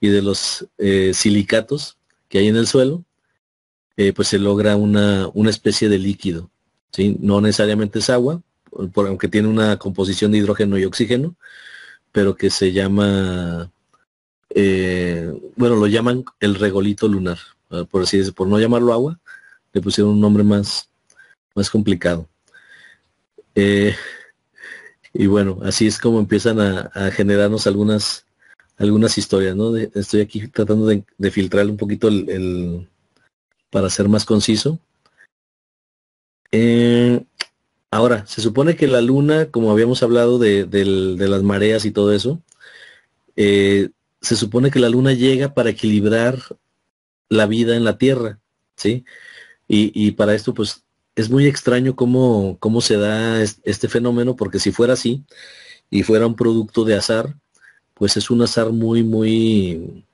[0.00, 3.04] y de los eh, silicatos que hay en el suelo,
[4.16, 6.50] pues se logra una, una especie de líquido.
[6.90, 7.16] ¿sí?
[7.20, 8.42] No necesariamente es agua,
[8.92, 11.36] por, aunque tiene una composición de hidrógeno y oxígeno,
[12.14, 13.72] pero que se llama,
[14.50, 17.38] eh, bueno, lo llaman el regolito lunar,
[17.70, 19.18] ah, por así decirlo, por no llamarlo agua,
[19.72, 20.88] le pusieron un nombre más,
[21.56, 22.28] más complicado.
[23.56, 23.96] Eh,
[25.12, 28.24] y bueno, así es como empiezan a, generarnos algunas
[28.76, 29.76] algunas historias, ¿no?
[29.76, 32.88] estoy aquí tratando de, filtrar un poquito el,
[33.70, 34.78] para ser más conciso.
[36.52, 37.24] Eh,
[37.94, 40.66] ahora, se supone que la luna, como habíamos hablado de,
[41.16, 42.42] las mareas y todo eso,
[43.36, 46.38] eh, se supone que la luna llega para equilibrar
[47.28, 48.40] la vida en la Tierra,
[48.76, 49.04] ¿sí?
[49.68, 50.82] Y, y para esto, pues,
[51.14, 55.24] es muy extraño cómo, cómo se da este fenómeno, porque si fuera así
[55.88, 57.36] y fuera un producto de azar,
[57.94, 60.04] pues es un azar muy, muy...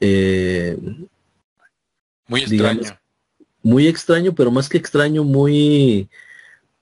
[0.00, 0.78] Eh,
[2.26, 2.98] muy extraño.
[3.62, 6.08] muy extraño, pero más que extraño, muy...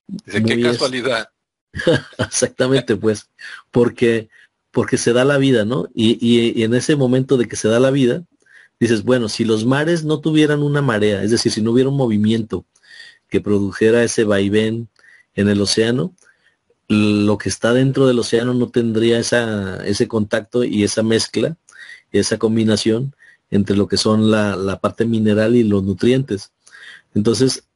[0.09, 1.29] Dice, qué casualidad.
[2.19, 3.29] Exactamente, pues,
[3.71, 4.29] porque,
[4.71, 5.89] porque se da la vida, ¿no?
[5.95, 8.25] Y, y, en ese momento de que se da la vida,
[8.81, 11.97] dices, bueno, si los mares no tuvieran una marea, es decir, si no hubiera un
[11.97, 12.65] movimiento
[13.29, 14.89] que produjera ese vaivén
[15.35, 16.15] en el océano,
[16.89, 21.57] lo que está dentro del océano no tendría esa, ese contacto y esa mezcla,
[22.13, 23.15] esa combinación
[23.51, 26.53] entre lo que son la, la parte mineral y los nutrientes.
[27.15, 27.68] Entonces,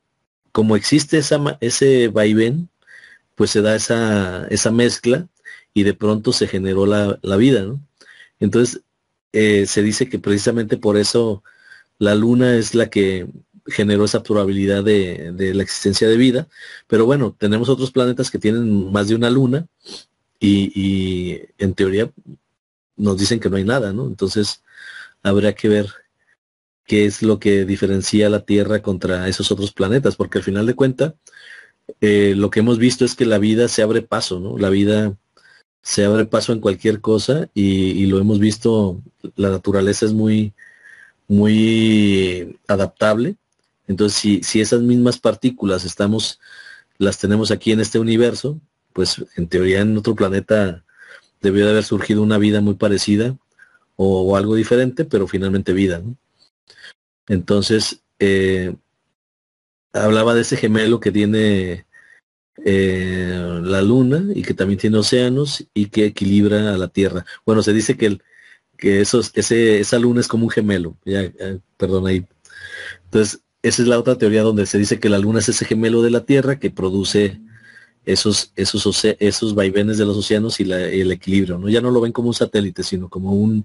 [0.53, 2.69] como existe esa, ese vaivén,
[3.35, 5.29] pues se da esa, esa mezcla
[5.75, 7.81] y de pronto se generó la, vida, ¿no?
[8.41, 8.83] Entonces,
[9.33, 11.43] eh, se dice que precisamente por eso
[11.99, 13.29] la luna es la que
[13.67, 16.49] generó esa probabilidad de, la existencia de vida.
[16.87, 19.67] Pero bueno, tenemos otros planetas que tienen más de una luna
[20.41, 22.11] y, en teoría
[22.97, 24.07] nos dicen que no hay nada, ¿no?
[24.07, 24.63] Entonces
[25.23, 25.89] habrá que ver
[26.93, 30.75] qué es lo que diferencia la Tierra contra esos otros planetas, porque al final de
[30.75, 31.15] cuentas
[32.03, 34.59] eh, lo que hemos visto es que la vida se abre paso, ¿no?
[34.59, 35.17] La vida
[35.83, 39.03] se abre paso en cualquier cosa y, lo hemos visto,
[39.37, 40.53] la naturaleza es muy,
[41.29, 43.37] muy adaptable
[43.89, 46.41] entonces, si, si esas mismas partículas estamos,
[46.99, 48.61] las tenemos aquí en este universo,
[48.93, 50.85] pues en teoría en otro planeta
[51.41, 53.37] debió de haber surgido una vida muy parecida
[53.97, 56.03] o, algo diferente, pero finalmente vida.
[57.29, 58.75] Entonces, eh,
[59.93, 61.87] hablaba de ese gemelo que tiene
[62.65, 67.25] eh, la luna y que también tiene océanos y que equilibra a la Tierra.
[67.47, 68.23] Bueno, se dice que, el,
[68.77, 70.97] que esos, esa luna es como un gemelo.
[71.05, 71.31] Ya,
[71.77, 72.27] perdón ahí.
[73.05, 76.03] Entonces, esa es la otra teoría donde se dice que la luna es ese gemelo
[76.03, 77.41] de la Tierra que produce
[78.05, 81.59] esos, esos, esos vaivenes de los océanos y, el equilibrio.
[81.59, 81.69] ¿no?
[81.69, 83.65] Ya no lo ven como un satélite, sino como un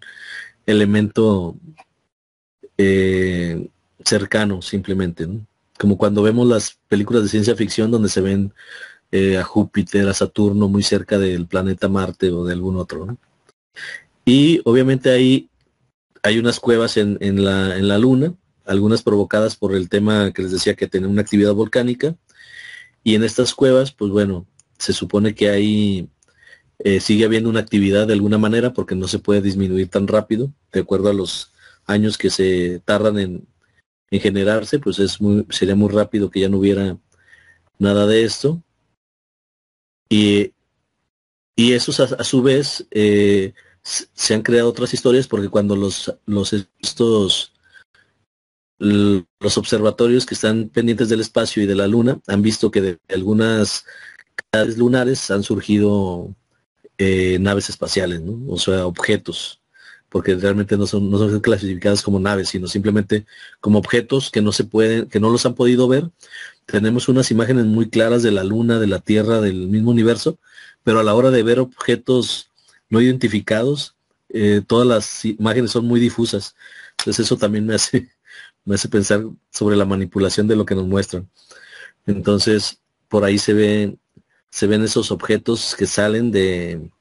[0.66, 1.56] elemento
[2.78, 3.68] eh,
[4.04, 5.28] cercano simplemente.
[5.78, 8.54] Como cuando vemos las películas de ciencia ficción donde se ven
[9.12, 13.18] eh, a Júpiter, a Saturno muy cerca del planeta Marte o de algún otro.
[14.26, 15.50] Y obviamente ahí
[16.24, 18.34] hay unas cuevas en, en, la, en la Luna
[18.68, 22.16] algunas provocadas por el tema que les decía que tiene una actividad volcánica.
[23.04, 24.46] Y en estas cuevas, pues bueno,
[24.78, 26.10] se supone que ahí
[26.80, 30.52] eh, sigue habiendo una actividad de alguna manera porque no se puede disminuir tan rápido,
[30.72, 31.52] de acuerdo a los
[31.88, 33.48] años que se tardan en,
[34.10, 36.98] generarse, pues es muy, sería muy rápido que ya no hubiera
[37.80, 38.64] nada de esto.
[40.10, 40.54] Y,
[41.56, 46.54] y esos a, su vez eh, se han creado otras historias porque cuando los, los
[46.54, 47.54] estos
[48.80, 53.00] los observatorios que están pendientes del espacio y de la luna han visto que de
[53.10, 53.86] algunas
[54.78, 56.36] lunares han surgido
[56.98, 58.40] eh, naves espaciales, ¿no?
[58.52, 59.62] o sea, objetos,
[60.10, 63.26] porque realmente no son, no son clasificadas como naves, sino simplemente
[63.60, 66.10] como objetos que no se pueden, que no los han podido ver.
[66.66, 70.40] Tenemos unas imágenes muy claras de la luna, de la Tierra, del mismo universo,
[70.84, 72.50] pero a la hora de ver objetos
[72.90, 73.96] no identificados,
[74.30, 76.56] eh, todas las imágenes son muy difusas.
[76.98, 78.10] Entonces eso también me hace
[78.66, 81.30] me hace pensar sobre la manipulación de lo que nos muestran.
[82.06, 84.00] Entonces, por ahí se ven,
[84.50, 86.92] se ven esos objetos que salen de,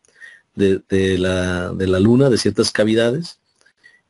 [0.57, 3.41] de, la, de la luna, de ciertas cavidades.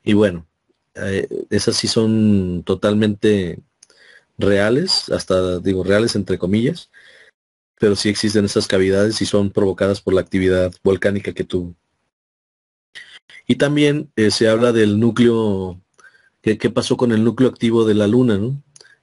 [0.02, 0.46] Y bueno,
[0.94, 3.58] eh, esas sí son totalmente
[4.38, 6.90] reales, hasta digo reales entre comillas,
[7.78, 11.74] pero sí existen esas cavidades y son provocadas por la actividad volcánica que tuvo.
[13.46, 15.80] Y también eh, se habla del núcleo
[16.54, 18.38] ¿Qué, pasó con el núcleo activo de la Luna?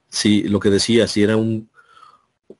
[0.08, 1.68] Si lo que decía, si era un,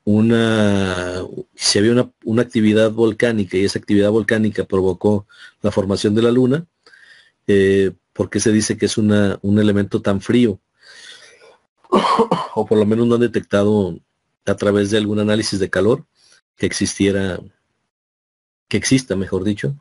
[0.05, 1.23] una,
[1.55, 5.27] si había una, actividad volcánica y esa actividad volcánica provocó
[5.63, 6.67] la formación de la Luna,
[7.47, 10.61] eh, ¿por qué se dice que es una, un elemento tan frío?
[12.55, 13.99] o por lo menos no han detectado
[14.47, 16.05] a través de algún análisis de calor
[16.57, 17.41] que existiera,
[18.69, 19.75] que exista, mejor dicho,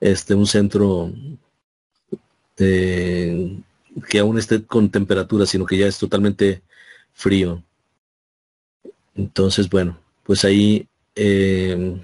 [0.00, 1.12] este, un centro
[2.58, 3.58] eh,
[4.08, 6.62] que aún esté con temperatura, sino que ya es totalmente
[7.12, 7.62] frío.
[9.14, 10.88] Entonces, bueno, pues ahí...
[11.14, 12.00] Eh,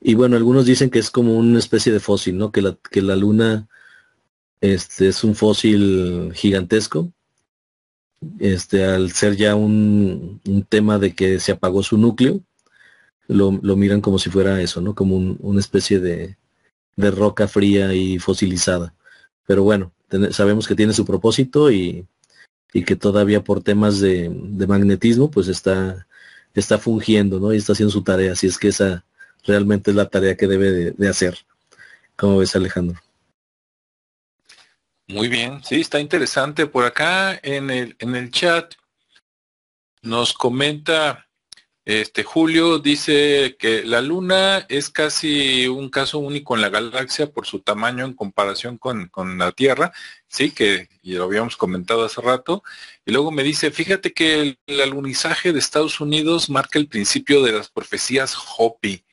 [0.00, 2.52] y bueno, algunos dicen que es como una especie de fósil, ¿no?
[2.52, 3.68] Que la, que la luna
[4.60, 7.12] este, es un fósil gigantesco.
[8.38, 12.40] Este, al ser ya un, un tema de que se apagó su núcleo,
[13.28, 14.94] lo, lo miran como si fuera eso, ¿no?
[14.94, 16.36] Como una especie de,
[16.96, 18.94] de roca fría y fosilizada.
[19.46, 19.92] Pero bueno,
[20.32, 22.06] sabemos que tiene su propósito y,
[22.72, 24.30] y que todavía por temas de,
[24.68, 26.06] magnetismo pues está,
[26.54, 27.52] está fungiendo, ¿no?
[27.52, 28.32] Y está haciendo su tarea.
[28.32, 29.04] Así es que esa
[29.44, 31.38] realmente es la tarea que debe de, de hacer.
[32.16, 33.00] ¿Cómo ves Alejandro?
[35.08, 36.66] Muy bien, sí, está interesante.
[36.66, 38.74] Por acá en el, en el chat
[40.02, 41.26] nos comenta
[41.90, 47.46] este Julio dice que la Luna es casi un caso único en la galaxia por
[47.46, 49.92] su tamaño en comparación con, con, la Tierra,
[50.30, 52.62] sí, que y lo habíamos comentado hace rato.
[53.04, 57.42] Y luego me dice, fíjate que el, el alunizaje de Estados Unidos marca el principio
[57.42, 59.04] de las profecías Hopi.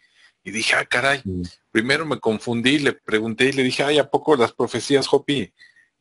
[0.43, 1.41] Y dije, ah, caray, mm.
[1.71, 5.51] primero me confundí, le pregunté y le dije, ay, ¿a poco las profecías Hopi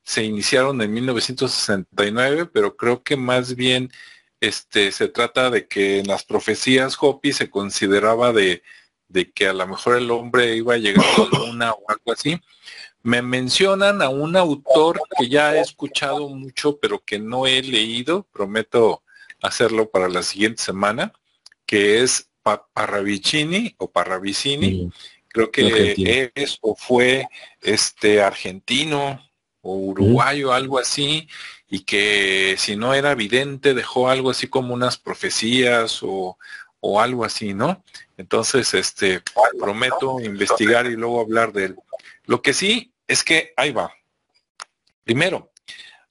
[0.05, 2.47] se iniciaron en 1969?
[2.53, 3.91] Pero creo que más bien
[4.41, 8.63] este, se trata de que en las profecías Hopi se consideraba de,
[9.09, 12.13] de que a lo mejor el hombre iba a llegar a la luna o algo
[12.13, 12.39] así.
[13.07, 18.27] Me mencionan a un autor que ya he escuchado mucho, pero que no he leído,
[18.33, 19.05] prometo
[19.41, 21.13] hacerlo para la siguiente semana,
[21.67, 24.91] que es Parravicini o Parravicini,
[25.29, 27.29] creo que es o fue
[27.61, 29.25] este argentino
[29.61, 31.29] o uruguayo, algo así,
[31.69, 36.39] y que si no era evidente dejó algo así como unas profecías o,
[36.81, 37.85] o algo así, ¿no?
[38.17, 39.23] Entonces, este,
[39.61, 41.77] prometo investigar y luego hablar de él.
[42.25, 43.93] Lo que sí es que ahí va.
[45.05, 45.53] Primero,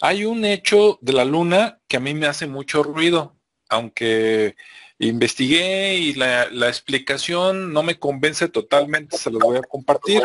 [0.01, 3.35] hay un hecho de la luna que a mí me hace mucho ruido,
[3.69, 4.55] aunque
[4.99, 10.23] investigué y la, explicación no me convence totalmente, se lo voy a compartir.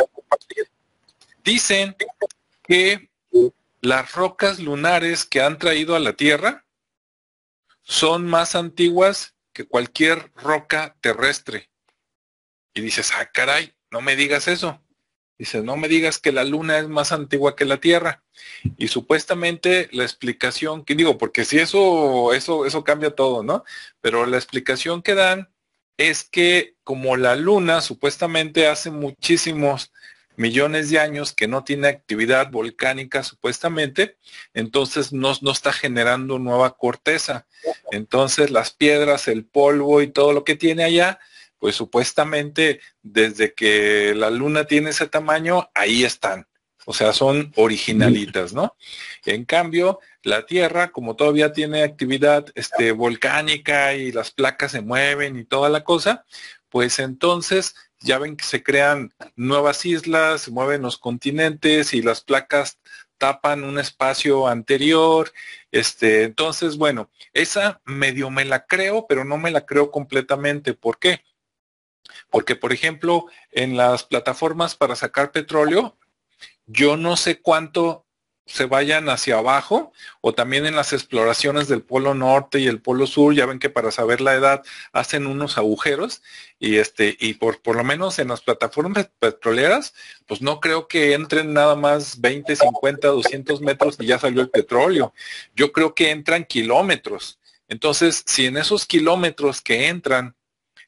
[1.42, 1.96] Dicen
[2.62, 3.11] que
[3.80, 6.64] las rocas lunares que han traído a la Tierra
[7.83, 11.70] son más antiguas que cualquier roca terrestre.
[12.74, 14.80] Y dices, ah, caray, no me digas eso.
[15.40, 18.22] Dices, no me digas que la luna es más antigua que la Tierra.
[18.76, 23.64] Y supuestamente la explicación que digo, porque si eso, eso, eso cambia todo, ¿no?
[24.03, 25.48] Pero la explicación que dan
[25.96, 29.92] es que como la luna supuestamente hace muchísimos
[30.37, 34.18] millones de años que no tiene actividad volcánica supuestamente,
[34.53, 37.46] entonces no, no está generando nueva corteza.
[37.92, 41.18] Entonces las piedras, el polvo y todo lo que tiene allá,
[41.61, 46.49] pues supuestamente desde que la luna tiene ese tamaño, ahí están.
[46.87, 48.75] O sea, son originalitas, ¿no?
[49.25, 55.37] En cambio, la Tierra, como todavía tiene actividad este, volcánica y las placas se mueven
[55.37, 56.25] y toda la cosa,
[56.70, 62.23] pues entonces ya ven que se crean nuevas islas, se mueven los continentes y las
[62.23, 62.79] placas
[63.18, 65.31] tapan un espacio anterior.
[65.70, 70.73] Este, entonces, bueno, esa medio me la creo, pero no me la creo completamente.
[70.73, 71.23] ¿Por qué?
[72.31, 75.96] Porque, por ejemplo, en las plataformas para sacar petróleo,
[76.66, 78.07] yo no sé cuánto
[78.51, 83.07] se vayan hacia abajo o también en las exploraciones del polo norte y el polo
[83.07, 86.20] sur, ya ven que para saber la edad hacen unos agujeros
[86.59, 89.94] y este y por por lo menos en las plataformas petroleras,
[90.27, 94.51] pues no creo que entren nada más 20, 50, 200 metros y ya salió el
[94.51, 95.14] petróleo.
[95.55, 97.38] Yo creo que entran kilómetros.
[97.68, 100.35] Entonces, si en esos kilómetros que entran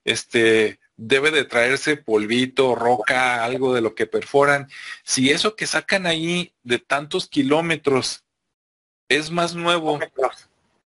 [0.05, 4.68] este debe de traerse polvito, roca, algo de lo que perforan.
[5.05, 8.24] Si eso que sacan ahí de tantos kilómetros
[9.09, 9.98] es más nuevo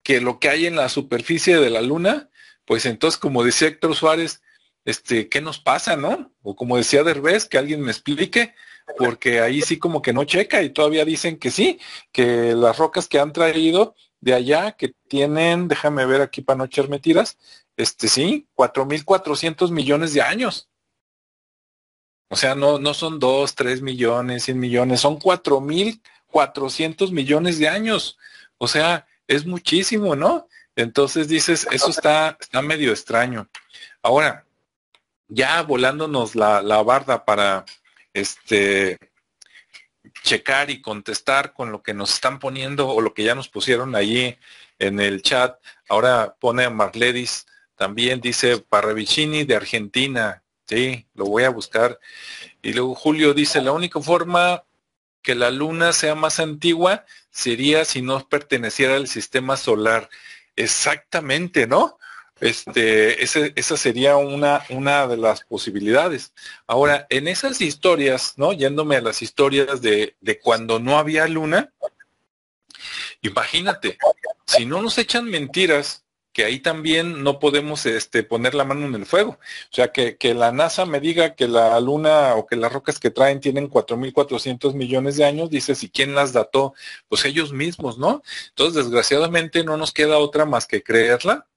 [0.04, 2.30] que lo que hay en la superficie de la luna,
[2.66, 4.42] pues entonces, como decía Héctor Suárez,
[4.86, 6.32] este, ¿qué nos pasa, no?
[6.44, 8.54] O como decía Derbez, que alguien me explique,
[8.98, 11.80] porque ahí sí como que no checa y todavía dicen que sí,
[12.12, 16.66] que las rocas que han traído de allá, que tienen, déjame ver aquí para no
[16.66, 17.38] echarme tiras,
[17.78, 20.70] este sí, 4.400 millones de años.
[22.30, 28.18] O sea, no, no son 2, 3 millones, 100 millones, son 4.400 millones de años.
[28.58, 30.48] O sea, es muchísimo, ¿no?
[30.76, 33.48] Entonces dices, eso está, está medio extraño.
[34.02, 34.46] Ahora,
[35.28, 37.66] ya volándonos la, la barda para
[38.14, 38.98] este
[40.24, 43.96] checar y contestar con lo que nos están poniendo o lo que ya nos pusieron
[43.96, 44.38] allí
[44.80, 45.60] en el chat.
[45.88, 47.46] Ahora pone a Marledis
[47.76, 50.44] también dice Parravicini de Argentina.
[50.68, 52.00] Sí, lo voy a buscar.
[52.62, 54.64] Y luego Julio dice, la única forma
[55.22, 60.10] que la luna sea más antigua sería si no perteneciera al sistema solar.
[60.56, 61.98] Exactamente, ¿no?
[62.40, 66.34] Este, esa sería una, una de las posibilidades.
[66.68, 68.54] Ahora, en esas historias, ¿no?
[68.54, 71.72] Yéndome a las historias de, de cuando no había luna,
[73.22, 73.98] imagínate,
[74.46, 76.05] si no nos echan mentiras,
[76.36, 79.40] que ahí también no podemos este, poner la mano en el fuego.
[79.72, 83.00] O sea, que, que, la NASA me diga que la luna o que las rocas
[83.00, 86.74] que traen tienen 4.400 millones de años, dice, ¿y quién las dató?
[87.08, 88.22] Pues ellos mismos, ¿no?
[88.50, 91.48] Entonces, desgraciadamente no nos queda otra más que creerla.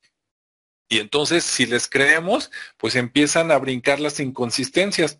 [0.88, 5.18] Y entonces, si les creemos, pues empiezan a brincar las inconsistencias.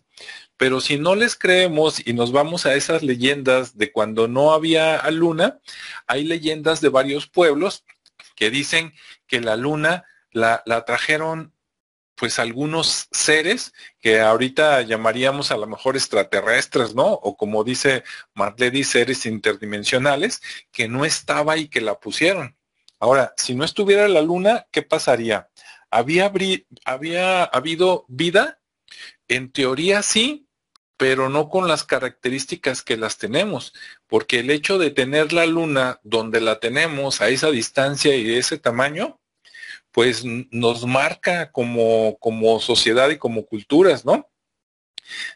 [0.55, 5.05] Pero si no les creemos y nos vamos a esas leyendas de cuando no había
[5.11, 5.59] luna,
[6.07, 7.83] hay leyendas de varios pueblos
[8.37, 8.93] que dicen
[9.29, 11.53] que la luna la, trajeron
[12.15, 17.05] pues algunos seres que ahorita llamaríamos a lo mejor extraterrestres, ¿no?
[17.05, 18.03] O como dice
[18.33, 20.41] Marledy, seres interdimensionales,
[20.73, 22.57] que no estaba y que la pusieron.
[22.99, 25.49] Ahora, si no estuviera la luna, ¿qué pasaría?
[25.89, 26.29] ¿Había,
[26.83, 28.59] había habido vida?
[29.29, 30.49] En teoría sí,
[30.97, 33.73] pero no con las características que las tenemos,
[34.09, 38.57] porque el hecho de tener la luna donde la tenemos a esa distancia y ese
[38.57, 39.19] tamaño,
[39.91, 44.27] pues nos marca como, como sociedad y como culturas, ¿no?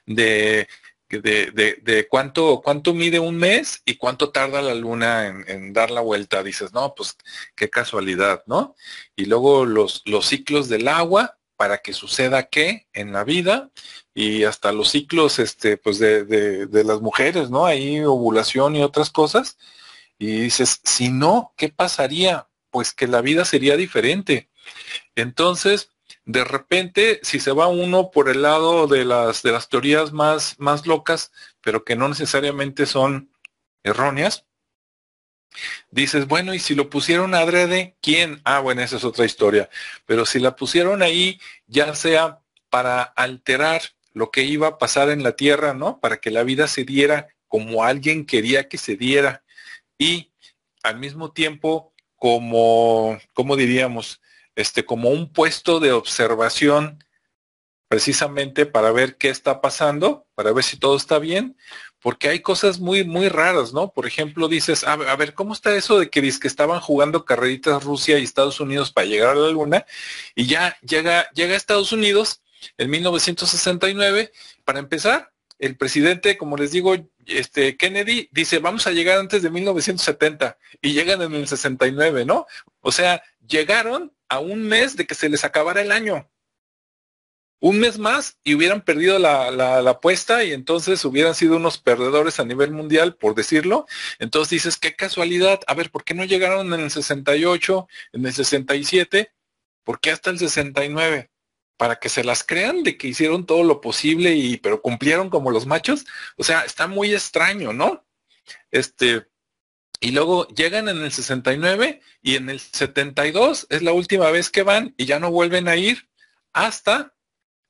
[0.05, 0.67] De,
[1.09, 5.91] de, de, cuánto, cuánto mide un mes y cuánto tarda la luna en, en, dar
[5.91, 6.43] la vuelta.
[6.43, 7.15] Dices, no, pues
[7.55, 8.76] qué casualidad, ¿no?
[9.15, 13.72] Y luego los, los ciclos del agua, para que suceda qué en la vida
[14.14, 19.10] y hasta los ciclos este pues de, de, las mujeres no ahí ovulación y otras
[19.10, 19.58] cosas.
[20.18, 24.49] Y dices si no qué pasaría pues que la vida sería diferente.
[25.16, 25.91] Entonces
[26.26, 30.56] de repente si se va uno por el lado de las de las teorías más
[30.60, 31.32] más locas
[31.62, 33.32] pero que no necesariamente son
[33.84, 34.45] erróneas
[35.91, 38.41] Dices, bueno, y si lo pusieron adrede, ¿quién?
[38.43, 39.70] Ah, bueno, esa es otra historia.
[40.06, 42.39] Pero si la pusieron ahí, ya sea
[42.70, 43.82] para alterar
[44.14, 45.99] lo que iba a pasar en la tierra, ¿no?
[45.99, 49.43] Para que la vida se diera como alguien quería que se diera
[49.97, 50.32] y
[50.82, 54.22] al mismo tiempo como, ¿cómo diríamos?
[54.56, 57.04] Este, como un puesto de observación
[57.88, 61.56] precisamente para ver qué está pasando, para ver si todo está bien,
[62.04, 63.91] porque hay cosas muy, muy raras, ¿no?
[63.91, 68.24] Por ejemplo, dices, a, ver, ¿cómo está eso de que, estaban jugando carreritas Rusia y
[68.24, 69.86] Estados Unidos para llegar a la Luna?
[70.36, 72.41] Y ya llega, llega a Estados Unidos
[72.78, 74.34] en 1969,
[74.66, 76.93] para empezar, el presidente, como les digo,
[77.26, 82.47] este Kennedy dice, vamos a llegar antes de 1970 y llegan en el 69, ¿no?
[82.82, 86.30] O sea, llegaron a un mes de que se les acabara el año
[87.64, 92.41] un mes más y hubieran perdido la, la, apuesta y entonces hubieran sido unos perdedores
[92.41, 93.88] a nivel mundial, por decirlo.
[94.20, 98.34] Entonces dices, qué casualidad, a ver, ¿por qué no llegaron en el 68, en el
[98.34, 99.32] 67?
[99.86, 101.32] ¿Por qué hasta el 69?
[101.78, 105.49] Para que se las crean de que hicieron todo lo posible y pero cumplieron como
[105.49, 106.05] los machos.
[106.36, 108.05] O sea, está muy extraño, ¿no?
[108.72, 109.26] Este,
[110.01, 114.64] y luego llegan en el 69 y en el 72 es la última vez que
[114.64, 116.09] van y ya no vuelven a ir
[116.51, 117.12] hasta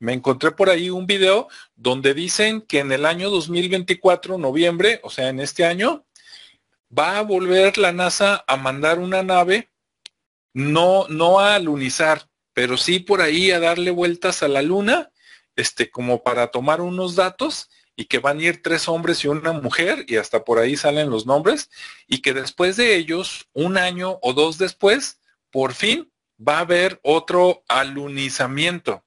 [0.04, 1.48] me encontré por ahí un video
[1.78, 6.06] donde dicen que en el año 2024, noviembre, o sea, en este año,
[6.96, 9.72] va a volver la NASA a mandar una nave,
[10.54, 15.10] no, no a alunizar, pero sí por ahí a darle vueltas a la luna,
[15.56, 19.54] este, como para tomar unos datos y que van a ir tres hombres y una
[19.54, 21.70] mujer, y hasta por ahí salen los nombres,
[22.08, 26.12] y que después de ellos, un año o dos después, por fin
[26.46, 29.03] va a haber otro alunizamiento.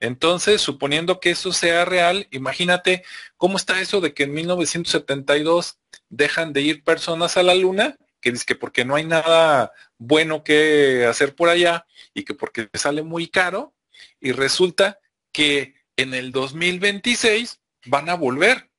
[0.00, 3.04] Entonces, suponiendo que eso sea real, imagínate
[3.36, 5.78] cómo está eso de que en 1972
[6.08, 10.44] dejan de ir personas a la luna, que dice que porque no hay nada bueno
[10.44, 13.74] que hacer por allá y que porque sale muy caro,
[14.20, 15.00] y resulta
[15.32, 18.70] que en el 2026 van a volver.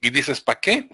[0.00, 0.88] Y dices, ¿para qué?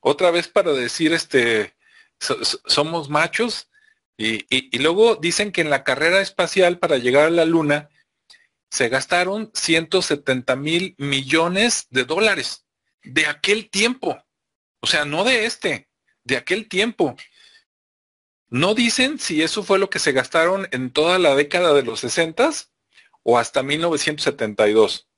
[0.00, 1.74] Otra vez para decir, este,
[2.18, 3.68] somos machos.
[4.16, 7.90] Y, y luego dicen que en la carrera espacial para llegar a la luna,
[8.70, 12.66] se gastaron 170 mil millones de dólares
[13.02, 14.18] de aquel tiempo.
[14.80, 15.88] O sea, no de este,
[16.24, 17.16] de aquel tiempo.
[18.48, 22.00] No dicen si eso fue lo que se gastaron en toda la década de los
[22.00, 22.50] 60
[23.22, 25.08] o hasta 1972.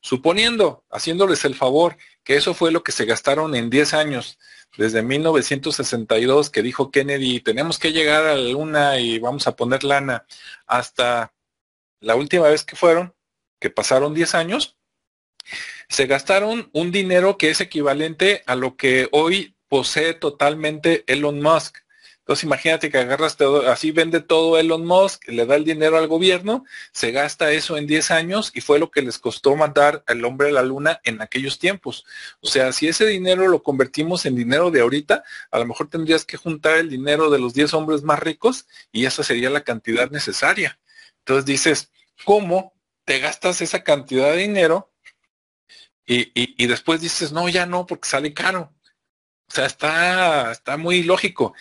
[0.00, 4.38] Suponiendo, haciéndoles el favor, que eso fue lo que se gastaron en 10 años,
[4.76, 9.82] desde 1962, que dijo Kennedy, tenemos que llegar a la luna y vamos a poner
[9.82, 10.24] lana,
[10.66, 11.32] hasta
[12.00, 13.14] la última vez que fueron,
[13.60, 14.76] que pasaron 10 años,
[15.88, 21.78] se gastaron un dinero que es equivalente a lo que hoy posee totalmente Elon Musk.
[22.20, 26.08] Entonces imagínate que agarras todo, así vende todo Elon Musk, le da el dinero al
[26.08, 30.22] gobierno, se gasta eso en 10 años y fue lo que les costó mandar al
[30.26, 32.04] hombre a la luna en aquellos tiempos.
[32.42, 36.26] O sea, si ese dinero lo convertimos en dinero de ahorita, a lo mejor tendrías
[36.26, 40.10] que juntar el dinero de los 10 hombres más ricos y esa sería la cantidad
[40.10, 40.78] necesaria.
[41.28, 41.92] Entonces dices,
[42.24, 42.72] ¿cómo
[43.04, 44.90] te gastas esa cantidad de dinero
[46.06, 48.72] y, y después dices, no, ya no, porque sale caro?
[49.46, 51.52] O sea, está, está muy lógico.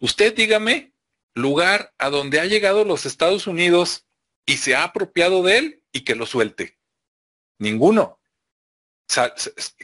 [0.00, 0.92] Usted dígame
[1.34, 4.06] lugar a donde ha llegado los Estados Unidos
[4.44, 6.80] y se ha apropiado de él y que lo suelte.
[7.58, 8.18] Ninguno.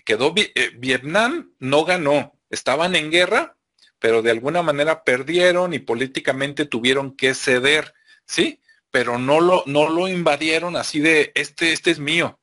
[0.04, 2.36] quedó eh, Vietnam, no ganó.
[2.50, 3.56] Estaban en guerra,
[4.00, 7.94] pero de alguna manera perdieron y políticamente tuvieron que ceder,
[8.26, 8.60] ¿sí?
[8.90, 12.40] Pero no lo, no lo invadieron así de este, este es mío,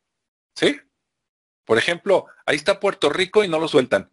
[0.56, 0.80] ¿sí?
[1.66, 4.12] Por ejemplo, ahí está Puerto Rico y no lo sueltan.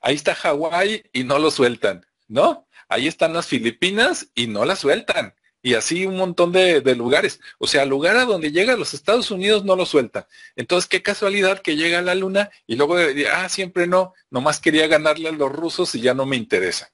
[0.00, 2.66] Ahí está Hawái y no lo sueltan, ¿no?
[2.88, 5.34] ahí están las Filipinas y no las sueltan.
[5.62, 7.40] Y así un montón de, lugares.
[7.58, 10.26] O sea, lugar a donde llega los Estados Unidos no lo sueltan.
[10.54, 12.96] Entonces, qué casualidad que llega a la luna y luego,
[13.32, 16.92] ah, siempre no, nomás quería ganarle a los rusos y ya no me interesa.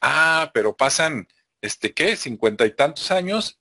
[0.00, 1.26] Ah, pero pasan,
[1.60, 2.16] este, ¿qué?
[2.16, 3.58] Cincuenta y tantos años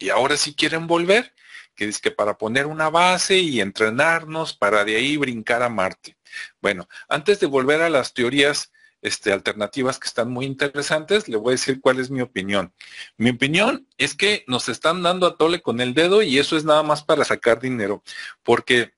[0.00, 1.32] y ahora sí quieren volver,
[1.76, 6.16] que es que para poner una base y entrenarnos para de ahí brincar a Marte.
[6.60, 8.72] Bueno, antes de volver a las teorías
[9.02, 11.28] este, alternativas que están muy interesantes.
[11.28, 12.74] Le voy a decir cuál es mi opinión.
[13.16, 16.64] Mi opinión es que nos están dando a tole con el dedo y eso es
[16.64, 18.02] nada más para sacar dinero,
[18.42, 18.94] porque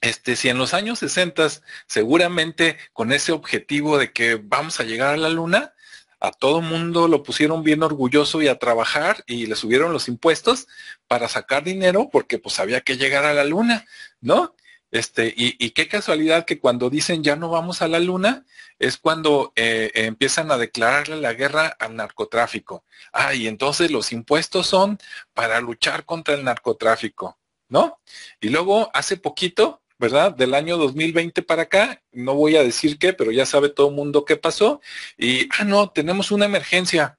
[0.00, 1.46] este, si en los años 60
[1.86, 5.74] seguramente con ese objetivo de que vamos a llegar a la luna,
[6.20, 10.68] a todo mundo lo pusieron bien orgulloso y a trabajar y le subieron los impuestos
[11.08, 13.86] para sacar dinero porque pues había que llegar a la luna,
[14.20, 14.54] ¿no?
[14.90, 18.44] Este, y, qué casualidad que cuando dicen ya no vamos a la luna,
[18.78, 22.84] es cuando eh, empiezan a declararle la guerra al narcotráfico.
[23.12, 24.98] Ah, y entonces los impuestos son
[25.32, 28.00] para luchar contra el narcotráfico, ¿no?
[28.40, 30.34] Y luego, hace poquito, ¿verdad?
[30.34, 33.94] Del año 2020 para acá, no voy a decir qué, pero ya sabe todo el
[33.94, 34.80] mundo qué pasó.
[35.18, 37.18] Y, ah, no, tenemos una emergencia.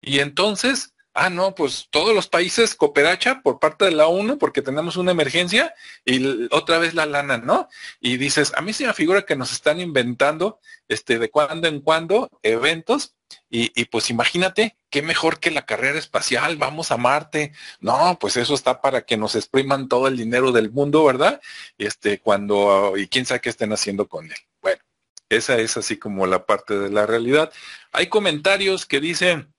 [0.00, 4.62] Y entonces ah, no, pues todos los países cooperacha por parte de la ONU porque
[4.62, 7.68] tenemos una emergencia y otra vez la lana, ¿no?
[8.00, 11.80] Y dices, a mí se me figura que nos están inventando este, de cuando en
[11.80, 13.14] cuando eventos
[13.50, 17.52] y, pues imagínate, qué mejor que la carrera espacial, vamos a Marte.
[17.80, 21.40] No, pues eso está para que nos expriman todo el dinero del mundo, ¿verdad?
[21.78, 24.38] Este, cuando, y quién sabe qué estén haciendo con él.
[24.62, 24.82] Bueno,
[25.28, 27.52] esa es así como la parte de la realidad.
[27.92, 29.54] Hay comentarios que dicen,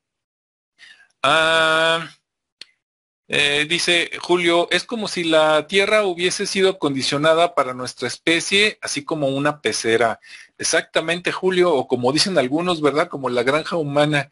[1.28, 2.07] Ah,
[3.28, 9.03] eh, dice Julio, es como si la Tierra hubiese sido condicionada para nuestra especie, así
[9.03, 10.19] como una pecera.
[10.57, 13.07] Exactamente, Julio, o como dicen algunos, ¿verdad?
[13.09, 14.30] Como la granja humana,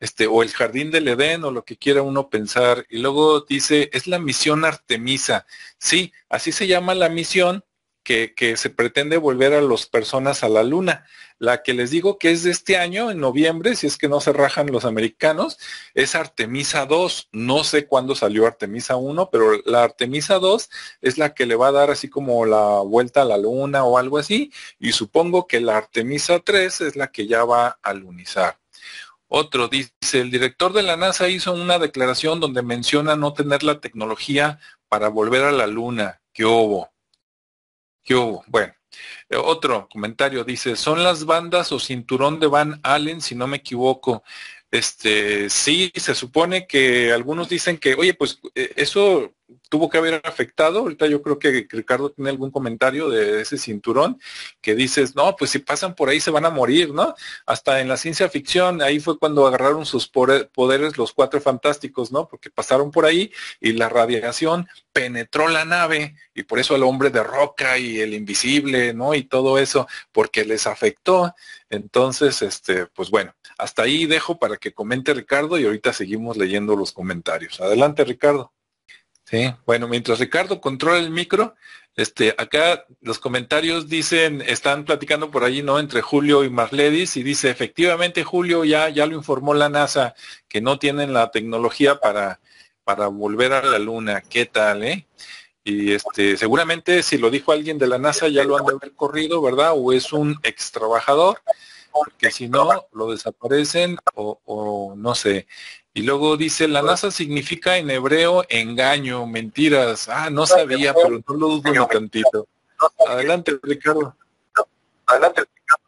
[0.00, 2.86] este, o el jardín del Edén, o lo que quiera uno pensar.
[2.90, 5.46] Y luego dice, es la misión Artemisa.
[5.78, 7.64] Sí, así se llama la misión
[8.04, 11.06] que, se pretende volver a las personas a la luna.
[11.38, 14.20] La que les digo que es de este año, en noviembre, si es que no
[14.20, 15.58] se rajan los americanos,
[15.94, 17.30] es Artemisa 2.
[17.32, 21.68] No sé cuándo salió Artemisa 1, pero la Artemisa 2 es la que le va
[21.68, 24.52] a dar así como la vuelta a la luna o algo así.
[24.78, 28.58] Y supongo que la Artemisa 3 es la que ya va a lunizar.
[29.26, 33.80] Otro dice, el director de la NASA hizo una declaración donde menciona no tener la
[33.80, 36.20] tecnología para volver a la luna.
[36.32, 36.93] ¿Qué hubo?
[38.08, 38.74] Bueno,
[39.28, 43.58] eh, otro comentario dice, son las bandas o cinturón de Van Allen, si no me
[43.58, 44.22] equivoco.
[44.70, 49.34] Este, sí, se supone que algunos dicen que, oye, pues eh, eso
[49.74, 50.78] tuvo que haber afectado.
[50.78, 54.20] Ahorita yo creo que Ricardo tiene algún comentario de ese cinturón
[54.60, 57.12] que dices, no, pues si pasan por ahí se van a morir, ¿no?
[57.44, 62.28] Hasta en la ciencia ficción, ahí fue cuando agarraron sus poderes los cuatro fantásticos, ¿no?
[62.28, 67.10] Porque pasaron por ahí y la radiación penetró la nave y por eso el hombre
[67.10, 69.12] de roca y el invisible, ¿no?
[69.12, 71.34] Y todo eso, porque les afectó.
[71.68, 76.76] Entonces, este, pues bueno, hasta ahí dejo para que comente Ricardo y ahorita seguimos leyendo
[76.76, 77.60] los comentarios.
[77.60, 78.53] Adelante, Ricardo.
[79.66, 81.54] Bueno, mientras Ricardo controla el micro,
[81.96, 85.78] este, acá los comentarios dicen, están platicando por allí, ¿no?
[85.78, 90.14] Entre Julio y Marledis, y dice, efectivamente, Julio, ya, ya lo informó la NASA,
[90.48, 92.40] que no tienen la tecnología para,
[92.82, 94.22] para volver a la luna.
[94.22, 95.06] ¿Qué tal, eh?
[95.64, 98.92] Y este, seguramente si lo dijo alguien de la NASA ya lo han de haber
[98.92, 99.72] corrido, ¿verdad?
[99.74, 101.40] O es un ex trabajador.
[102.18, 105.46] que si no, lo desaparecen o, o no sé.
[105.96, 110.08] Y luego dice, la NASA significa en hebreo engaño, mentiras.
[110.08, 112.48] Ah, no sabía, pero no lo dudo ni tantito.
[113.06, 114.16] Adelante, Ricardo.
[115.06, 115.84] Adelante, Ricardo.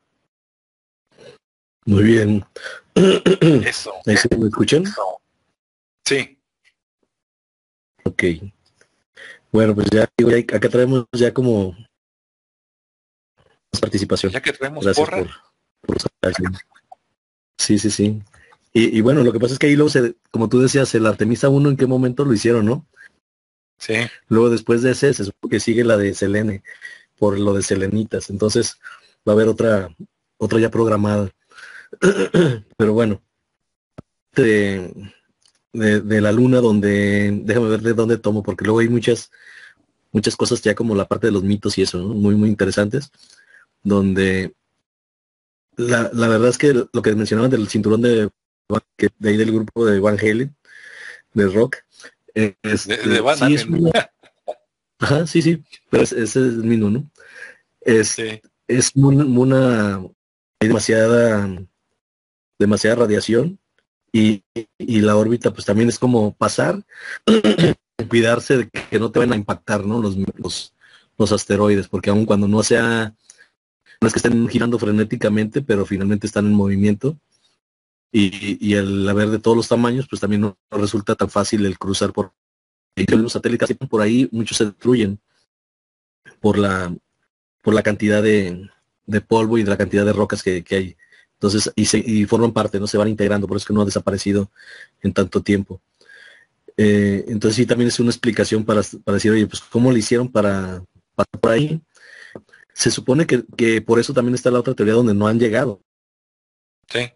[1.86, 2.46] Muy bien.
[3.66, 3.94] Eso.
[4.06, 4.84] ¿Me escuchan?
[6.04, 6.38] Sí.
[8.04, 8.22] Ok.
[9.50, 11.76] Bueno, pues ya, acá traemos ya como
[13.80, 14.30] participación.
[14.30, 15.24] Ya que traemos Gracias porra.
[15.80, 16.34] Por, por
[17.58, 18.22] sí, sí, sí.
[18.76, 21.06] Y, y, bueno, lo que pasa es que ahí luego, se, como tú decías, el
[21.06, 22.86] Artemisa 1, ¿en qué momento lo hicieron, no?
[23.78, 23.94] Sí.
[24.28, 26.62] Luego después de ese, se supone que sigue la de Selene,
[27.16, 28.28] por lo de Selenitas.
[28.28, 28.78] Entonces
[29.26, 29.88] va a haber otra,
[30.36, 31.30] otra ya programada.
[32.76, 33.22] Pero bueno,
[34.34, 34.92] de,
[35.72, 39.30] de, de, la luna donde, déjame ver de dónde tomo, porque luego hay muchas,
[40.12, 42.08] muchas cosas ya como la parte de los mitos y eso, ¿no?
[42.08, 43.10] muy, muy interesantes,
[43.82, 44.52] donde
[45.76, 48.28] la, la verdad es que lo que mencionaban del cinturón de,
[49.18, 50.54] de ahí del grupo de Van Halen,
[51.34, 51.76] de rock,
[52.34, 53.66] es, de, de Van sí, es
[54.98, 57.10] Ajá, sí, sí, pero ese es el mismo, ¿no?
[57.80, 58.40] Es, Sí.
[58.66, 59.96] es una, una-
[60.60, 61.48] hay demasiada
[62.58, 63.58] demasiada radiación
[64.10, 64.42] y,
[64.78, 66.82] y la órbita pues también es como pasar
[68.08, 70.72] cuidarse de que no te van a impactar no los, los,
[71.18, 73.14] los asteroides porque aun cuando no sea
[74.00, 77.18] no es que estén girando frenéticamente pero finalmente están en movimiento
[78.12, 81.78] y, y el haber de todos los tamaños pues también no, resulta tan fácil el
[81.78, 82.32] cruzar por
[82.96, 85.20] los satélites por ahí muchos se destruyen
[86.40, 86.94] por la
[87.66, 88.70] por la cantidad de,
[89.06, 90.96] de polvo y de la cantidad de rocas que, que hay.
[91.32, 93.82] Entonces, y, se, y forman parte, no se van integrando, por eso es que no
[93.82, 94.50] ha desaparecido
[95.02, 95.80] en tanto tiempo.
[96.76, 100.30] Eh, entonces sí también es una explicación para, para decir, oye, pues cómo le hicieron
[100.30, 100.84] para
[101.14, 101.80] pasar por ahí.
[102.72, 105.80] Se supone que, que por eso también está la otra teoría donde no han llegado.
[106.88, 107.10] Sí.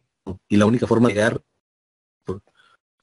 [0.48, 1.40] Y la única forma de llegar
[2.24, 2.42] por,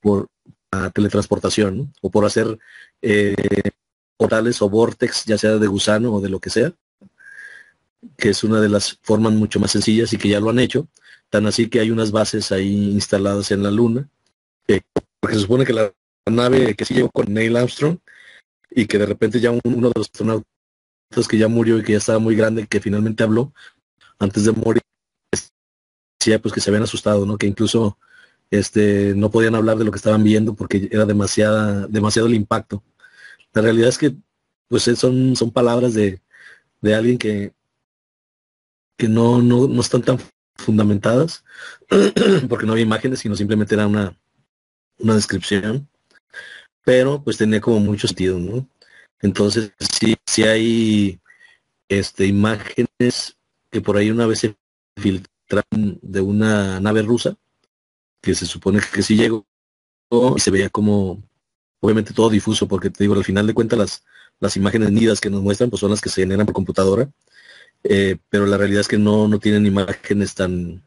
[0.02, 0.28] por
[0.72, 1.94] a teletransportación, ¿no?
[2.02, 2.58] o por hacer
[3.02, 3.36] eh,
[4.18, 6.74] portales o vortex, ya sea de gusano o de lo que sea,
[8.18, 10.88] que es una de las formas mucho más sencillas y que ya lo han hecho,
[11.30, 14.10] tan así que hay unas bases ahí instaladas en la luna,
[15.20, 15.94] porque se supone que la
[16.30, 17.98] nave que sí llegó con Neil Armstrong
[18.72, 20.48] y que de repente ya un, uno de los astronautas
[21.30, 23.54] que ya murió y que ya estaba muy grande, que finalmente habló
[24.20, 24.82] antes de morir,
[26.20, 27.38] decía pues que se habían asustado, ¿no?
[27.38, 27.98] Que incluso
[28.52, 32.84] este no podían hablar de lo que estaban viendo porque era demasiada, demasiado el impacto.
[33.54, 34.16] La realidad es que
[34.68, 36.22] pues son, son palabras de,
[36.82, 37.54] de alguien que,
[38.98, 40.20] que no, no, no están tan
[40.56, 41.44] fundamentadas
[42.50, 44.20] porque no había imágenes sino simplemente era una,
[44.98, 45.88] una descripción
[46.84, 48.68] pero pues tenía como mucho sentido ¿no?
[49.22, 51.22] entonces sí, sí hay
[51.88, 53.38] este imágenes
[53.70, 54.56] que por ahí una vez se
[54.96, 55.37] filtraron
[55.72, 57.38] de una nave rusa
[58.22, 59.46] que se supone que sí llegó
[60.36, 61.24] y se veía como
[61.80, 64.04] obviamente todo difuso porque te digo al final de cuentas las
[64.40, 67.10] las imágenes nidas que nos muestran pues son las que se generan por computadora
[67.84, 70.84] eh, pero la realidad es que no, no tienen imágenes tan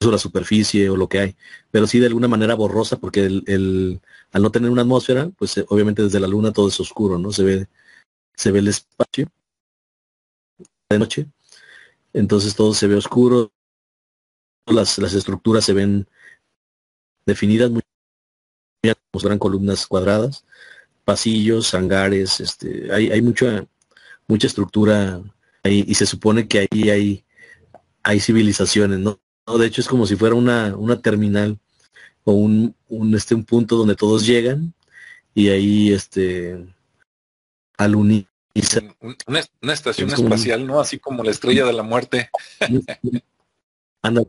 [0.00, 1.36] sobre la superficie o lo que hay,
[1.70, 4.00] pero sí de alguna manera borrosa porque el,
[4.32, 7.32] al no tener una atmósfera, pues eh, obviamente desde la luna todo es oscuro, ¿no?
[7.32, 7.66] Se ve,
[8.36, 9.28] se ve el espacio
[10.90, 11.26] de noche,
[12.12, 13.52] entonces todo se ve oscuro,
[14.66, 16.08] las, las estructuras se ven
[17.26, 17.82] definidas muy
[19.18, 20.44] fueran columnas cuadradas,
[21.04, 23.66] pasillos, hangares, este, hay, hay mucha,
[24.26, 25.22] mucha estructura
[25.62, 27.24] ahí, y se supone que ahí hay,
[28.02, 29.20] hay civilizaciones, ¿no?
[29.46, 29.58] ¿no?
[29.58, 31.58] De hecho es como si fuera una, una terminal
[32.24, 34.74] o un, un, este, un punto donde todos llegan
[35.34, 36.66] y ahí este
[37.76, 38.28] aluniza.
[39.26, 40.80] Una, una estación es espacial, ¿no?
[40.80, 42.30] Así como la estrella de la muerte.
[44.02, 44.22] Anda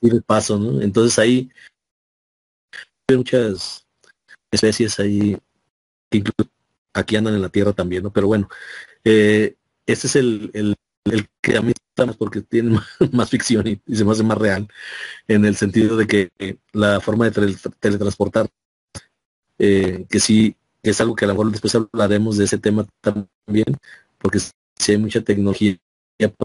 [0.00, 0.80] de paso, ¿no?
[0.80, 1.50] Entonces ahí
[3.08, 3.86] hay muchas
[4.50, 5.36] especies ahí,
[6.10, 6.50] incluso
[6.94, 8.12] aquí andan en la Tierra también, ¿no?
[8.12, 8.48] Pero bueno,
[9.04, 9.56] eh,
[9.86, 12.70] este es el, el, el, que a mí estamos porque tiene
[13.00, 14.68] más, más ficción y, y, se me hace más real,
[15.26, 18.48] en el sentido de que eh, la forma de tele, teletransportar,
[19.58, 23.78] eh, que sí es algo que a lo mejor después hablaremos de ese tema también,
[24.18, 25.78] porque sí hay mucha tecnología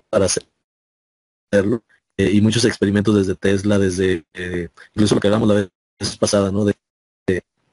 [0.10, 1.84] para hacerlo,
[2.18, 5.56] eh, y muchos experimentos desde Tesla, desde eh, incluso lo que hablamos la
[6.00, 6.66] vez pasada, ¿no?
[6.66, 6.76] De,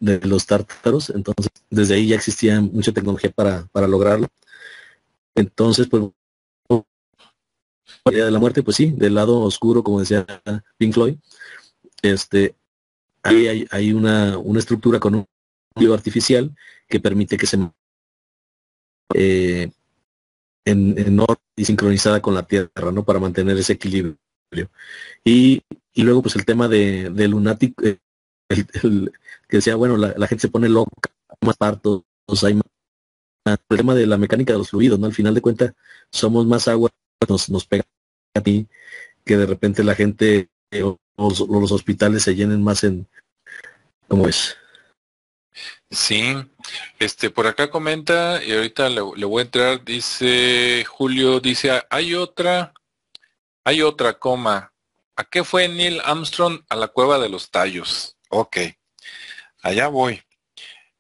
[0.01, 4.29] los tártaros, entonces desde ahí ya existía mucha tecnología para, para lograrlo.
[5.35, 6.03] Entonces, pues,
[8.05, 10.27] de la muerte, pues sí, del lado oscuro, como decía
[10.77, 11.17] Pink Floyd,
[12.03, 12.55] este,
[13.23, 15.27] hay, hay una, una estructura con un
[15.93, 16.55] artificial
[16.89, 17.59] que permite que se
[19.15, 19.71] eh,
[20.65, 21.21] en, en
[21.57, 23.05] y sincronizada con la Tierra, ¿no?
[23.05, 24.19] Para mantener ese equilibrio.
[25.25, 25.63] Y,
[25.97, 27.99] luego pues el tema de, lunático, eh,
[28.49, 31.11] que decía, bueno, la, gente se pone loca,
[31.41, 32.03] más partos,
[32.43, 32.65] hay más,
[33.69, 35.07] el tema de la mecánica de los fluidos, ¿no?
[35.07, 35.73] Al final de cuentas
[36.11, 36.91] somos más agua,
[37.29, 37.85] nos, nos pega
[38.35, 38.67] a ti,
[39.25, 43.07] que de repente la gente eh, o los, hospitales se llenen más en,
[44.09, 44.57] ¿cómo es?
[45.91, 46.35] Sí,
[46.99, 52.73] este por acá comenta y ahorita le, voy a entrar, dice Julio, dice, hay otra,
[53.65, 54.73] hay otra coma.
[55.17, 58.17] ¿A qué fue Neil Armstrong a la cueva de los tallos?
[58.31, 58.59] Ok,
[59.63, 60.23] allá voy.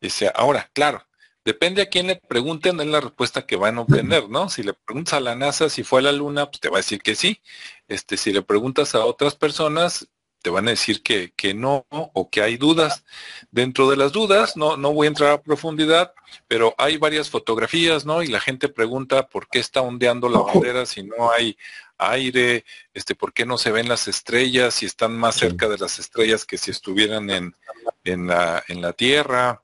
[0.01, 1.05] Dice, ahora, claro,
[1.45, 4.49] depende a quién le pregunten, es la respuesta que van a obtener, ¿no?
[4.49, 6.81] Si le preguntas a la NASA si fue a la Luna, pues te va a
[6.81, 7.41] decir que sí.
[7.89, 10.07] Este, si le preguntas a otras personas,
[10.45, 13.07] te van a decir que, que, no o que hay dudas.
[13.51, 16.12] Dentro de las dudas, no, no voy a entrar a profundidad,
[16.47, 18.22] pero hay varias fotografías, ¿no?
[18.22, 21.57] Y la gente pregunta por qué está ondeando la bandera si no hay
[21.97, 25.99] aire, este, por qué no se ven las estrellas, si están más cerca de las
[25.99, 27.57] estrellas que si estuvieran en,
[28.05, 29.62] en, la, en la Tierra,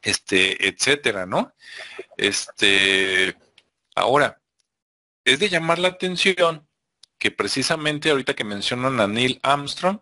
[0.00, 1.52] este, etcétera, ¿no?
[2.16, 3.36] Este,
[3.94, 4.40] ahora,
[5.22, 6.66] es de llamar la atención
[7.22, 10.00] que precisamente ahorita que mencionan a Neil Armstrong,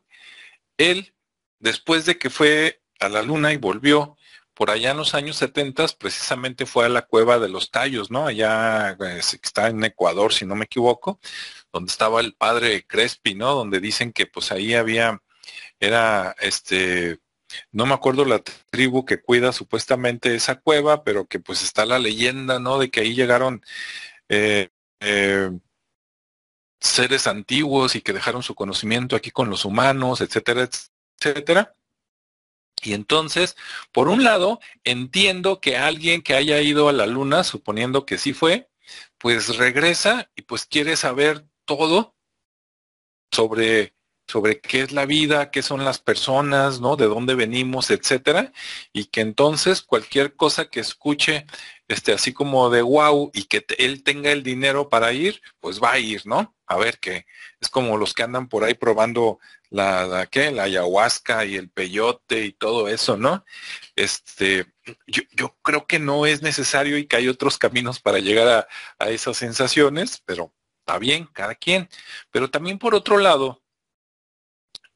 [0.78, 1.14] él,
[1.58, 4.16] después de que fue a la luna y volvió,
[4.54, 8.26] por allá en los años 70 precisamente fue a la cueva de los tallos, ¿no?
[8.26, 11.20] Allá pues, está en Ecuador, si no me equivoco,
[11.70, 13.54] donde estaba el padre Crespi, ¿no?
[13.54, 15.22] Donde dicen que pues ahí había,
[15.78, 17.18] era este,
[17.70, 21.98] no me acuerdo la tribu que cuida supuestamente esa cueva, pero que pues está la
[21.98, 22.78] leyenda, ¿no?
[22.78, 23.62] De que ahí llegaron
[24.30, 25.50] eh, eh,
[26.80, 30.68] seres antiguos y que dejaron su conocimiento aquí con los humanos, etcétera,
[31.20, 31.76] etcétera.
[32.82, 33.56] Y entonces,
[33.92, 38.32] por un lado, entiendo que alguien que haya ido a la luna, suponiendo que sí
[38.32, 38.70] fue,
[39.18, 42.14] pues regresa y pues quiere saber todo
[43.30, 43.94] sobre
[44.30, 46.96] sobre qué es la vida, qué son las personas, ¿no?
[46.96, 48.52] De dónde venimos, etcétera,
[48.92, 51.46] y que entonces cualquier cosa que escuche,
[51.88, 55.92] este, así como de wow, y que él tenga el dinero para ir, pues va
[55.92, 56.54] a ir, ¿no?
[56.66, 57.26] A ver qué.
[57.60, 60.52] Es como los que andan por ahí probando la, la ¿qué?
[60.52, 63.44] La ayahuasca y el peyote y todo eso, ¿no?
[63.96, 64.66] Este,
[65.06, 69.04] yo, yo, creo que no es necesario y que hay otros caminos para llegar a,
[69.04, 71.88] a esas sensaciones, pero está bien, cada quien.
[72.30, 73.62] Pero también por otro lado,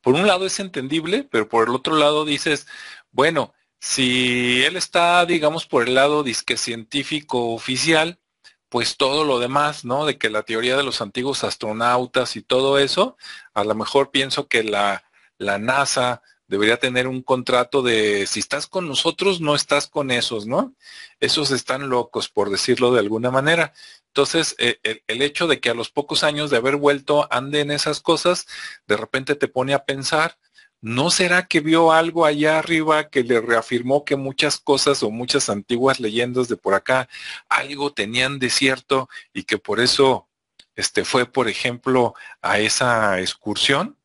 [0.05, 2.67] por un lado es entendible, pero por el otro lado dices,
[3.11, 8.21] bueno, si él está, digamos, por el lado disque científico oficial,
[8.69, 10.05] pues todo lo demás, ¿no?
[10.05, 13.17] De que la teoría de los antiguos astronautas y todo eso,
[13.55, 15.05] a lo mejor pienso que la,
[15.39, 20.47] la NASA debería tener un contrato de si estás con nosotros, no estás con esos,
[20.47, 20.75] ¿no?
[21.21, 23.73] Esos están locos, por decirlo de alguna manera.
[24.15, 27.73] Entonces, eh, el, hecho de que a los pocos años de haber vuelto ande en
[27.73, 28.47] esas cosas,
[28.87, 30.39] de repente te pone a pensar,
[30.81, 35.49] ¿no será que vio algo allá arriba que le reafirmó que muchas cosas o muchas
[35.49, 37.09] antiguas leyendas de por acá
[37.49, 40.29] algo tenían de cierto y que por eso
[40.77, 43.99] este fue, por ejemplo, a esa excursión?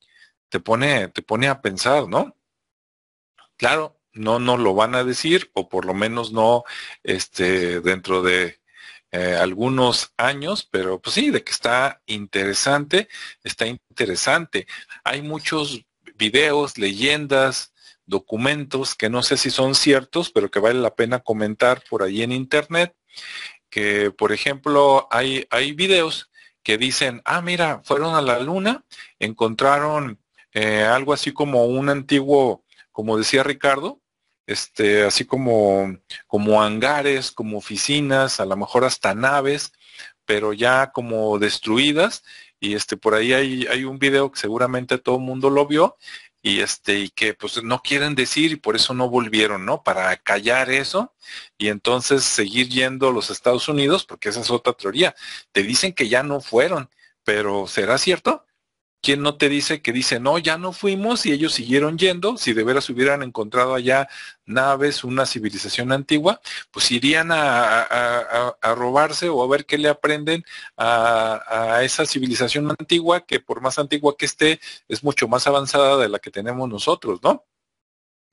[0.49, 2.35] Te pone, te pone a pensar, ¿no?
[3.57, 6.63] Claro, no nos lo van a decir, o por lo menos no
[7.03, 8.58] este, dentro de
[9.11, 13.07] eh, algunos años, pero pues sí, de que está interesante,
[13.43, 14.67] está interesante.
[15.03, 15.85] Hay muchos
[16.15, 17.73] videos, leyendas,
[18.05, 22.23] documentos que no sé si son ciertos, pero que vale la pena comentar por ahí
[22.23, 22.95] en internet,
[23.69, 26.29] que por ejemplo hay, hay videos
[26.63, 28.83] que dicen, ah, mira, fueron a la luna,
[29.19, 30.19] encontraron
[30.53, 33.98] eh, algo así como un antiguo, como decía Ricardo,
[34.49, 35.95] este, así como,
[36.27, 39.73] como hangares, como oficinas, a lo mejor hasta naves,
[40.25, 42.23] pero ya como destruidas.
[42.59, 45.97] Y este, por ahí hay, hay un video que seguramente todo el mundo lo vio
[46.41, 49.83] y este, y que pues no quieren decir y por eso no volvieron, ¿no?
[49.83, 51.13] Para callar eso
[51.57, 55.15] y entonces seguir yendo a los Estados Unidos, porque esa es otra teoría.
[55.51, 56.89] Te dicen que ya no fueron,
[57.23, 58.45] pero ¿será cierto?
[59.01, 62.37] ¿Quién no te dice que dice, no, ya no fuimos y ellos siguieron yendo?
[62.37, 64.09] Si de veras hubieran encontrado allá
[64.45, 66.41] naves, una civilización antigua,
[66.71, 70.43] pues irían a, robarse o a ver qué le aprenden
[70.75, 75.97] a, a, esa civilización antigua, que por más antigua que esté, es mucho más avanzada
[75.97, 77.45] de la que tenemos nosotros, ¿no?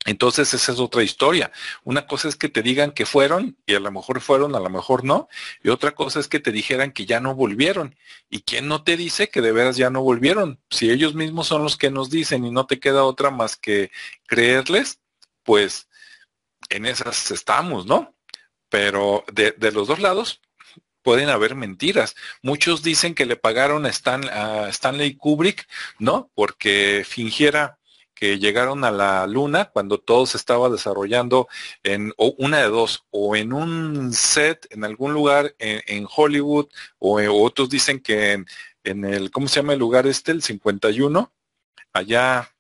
[0.05, 1.51] Entonces esa es otra historia.
[1.83, 4.71] Una cosa es que te digan que fueron y a lo mejor fueron, a lo
[4.71, 5.29] mejor no.
[5.65, 7.97] Y otra cosa es que te dijeran que ya no volvieron.
[8.31, 10.61] ¿Y quién no te dice que de veras ya no volvieron?
[10.71, 13.91] Si ellos mismos son los que nos dicen y no te queda otra más que
[14.27, 15.01] creerles,
[15.43, 15.89] pues
[16.71, 18.15] en esas estamos, ¿no?
[18.69, 20.41] Pero de, los dos lados,
[21.03, 22.17] pueden haber mentiras.
[22.43, 25.69] Muchos dicen que le pagaron a, a Stanley Kubrick,
[25.99, 26.31] ¿no?
[26.35, 27.76] Porque fingiera
[28.17, 31.49] que llegaron a la luna cuando todo se estaba desarrollando
[31.85, 36.67] en una de dos, o en un set en algún lugar en, Hollywood,
[36.99, 38.47] o, otros dicen que en,
[38.85, 40.33] en, el, ¿cómo se llama el lugar este?
[40.33, 41.33] El 51,
[41.93, 42.56] allá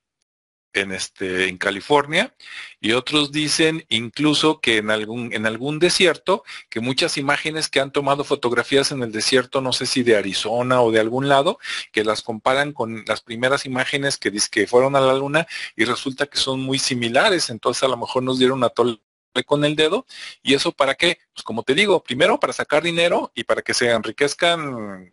[0.77, 2.35] en este en California
[2.81, 7.91] y otros dicen incluso que en algún en algún desierto que muchas imágenes que han
[7.91, 11.59] tomado fotografías en el desierto no sé si de Arizona o de algún lado
[11.93, 15.47] que las comparan con las primeras imágenes que que fueron a la luna
[15.77, 18.99] y resulta que son muy similares entonces a lo mejor nos dieron a tole
[19.47, 20.07] con el dedo
[20.43, 23.74] y eso para qué pues como te digo primero para sacar dinero y para que
[23.74, 25.12] se enriquezcan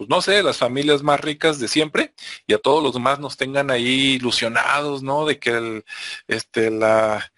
[0.00, 2.14] pues no sé, las familias más ricas de siempre
[2.46, 5.26] y a todos los demás nos tengan ahí ilusionados, ¿no?
[5.26, 5.84] De que el,
[6.26, 7.30] este, la,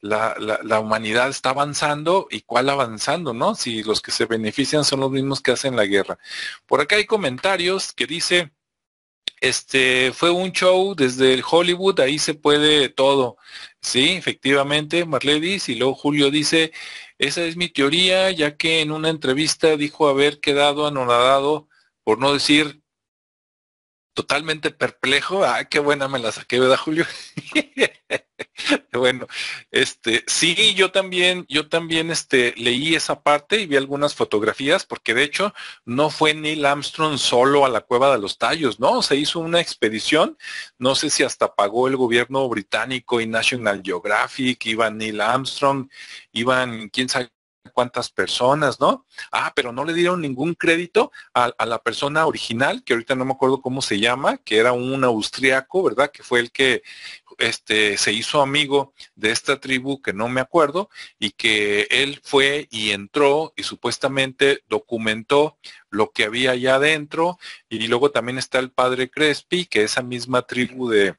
[0.00, 3.54] la, la, humanidad está avanzando y cuál avanzando, ¿no?
[3.54, 6.18] Si los que se benefician son los mismos que hacen la guerra.
[6.66, 8.50] Por acá hay comentarios que dice,
[9.40, 13.36] este, fue un show desde el Hollywood, ahí se puede todo.
[13.80, 16.72] Sí, efectivamente, Marledis, y luego Julio dice,
[17.18, 21.68] esa es mi teoría, ya que en una entrevista dijo haber quedado anonadado
[22.08, 22.82] por no decir
[24.14, 25.44] totalmente perplejo.
[25.44, 27.04] Ah, qué buena me la saqué, ¿verdad, Julio?
[28.94, 29.26] bueno,
[29.70, 35.12] este, sí, yo también, yo también este, leí esa parte y vi algunas fotografías, porque
[35.12, 35.52] de hecho
[35.84, 39.02] no fue Neil Armstrong solo a la cueva de los tallos, ¿no?
[39.02, 40.38] Se hizo una expedición,
[40.78, 45.90] no sé si hasta pagó el gobierno británico y National Geographic, iban Neil Armstrong,
[46.32, 47.28] iban, quién sabe
[47.78, 49.06] cuántas personas, ¿no?
[49.30, 53.34] Ah, pero no le dieron ningún crédito a, la persona original, que ahorita no me
[53.34, 56.10] acuerdo cómo se llama, que era un austriaco, ¿verdad?
[56.10, 56.82] Que fue el que
[57.38, 62.66] este, se hizo amigo de esta tribu, que no me acuerdo, y que él fue
[62.72, 65.56] y entró y supuestamente documentó
[65.88, 67.38] lo que había allá adentro.
[67.68, 71.14] Y luego también está el padre Crespi, que esa misma tribu de,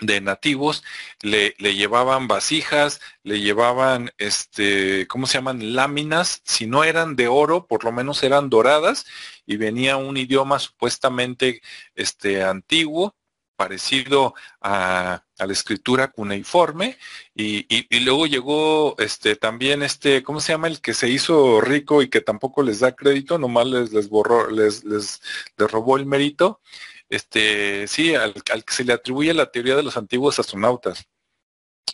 [0.00, 0.84] de nativos
[1.22, 5.74] le, le, llevaban vasijas, le llevaban, este, ¿cómo se llaman?
[5.74, 9.06] Láminas, si no eran de oro, por lo menos eran doradas,
[9.46, 11.62] y venía un idioma supuestamente
[11.94, 13.16] este, antiguo,
[13.56, 16.98] parecido a, la escritura cuneiforme,
[17.34, 20.68] y, y, luego llegó este, también este, ¿cómo se llama?
[20.68, 24.50] El que se hizo rico y que tampoco les da crédito, nomás les, les borró,
[24.50, 25.20] les, les
[25.56, 26.60] robó el mérito,
[27.08, 31.06] este, sí, al, que se le atribuye la teoría de los antiguos astronautas.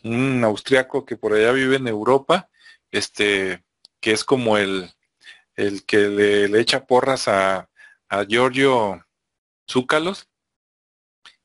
[0.05, 2.51] Un austriaco que por allá vive en Europa,
[2.91, 3.65] este,
[4.01, 4.93] que es como el,
[5.57, 7.69] el que le, echa porras a,
[8.09, 9.07] a Giorgio
[9.71, 10.29] Zúcalos.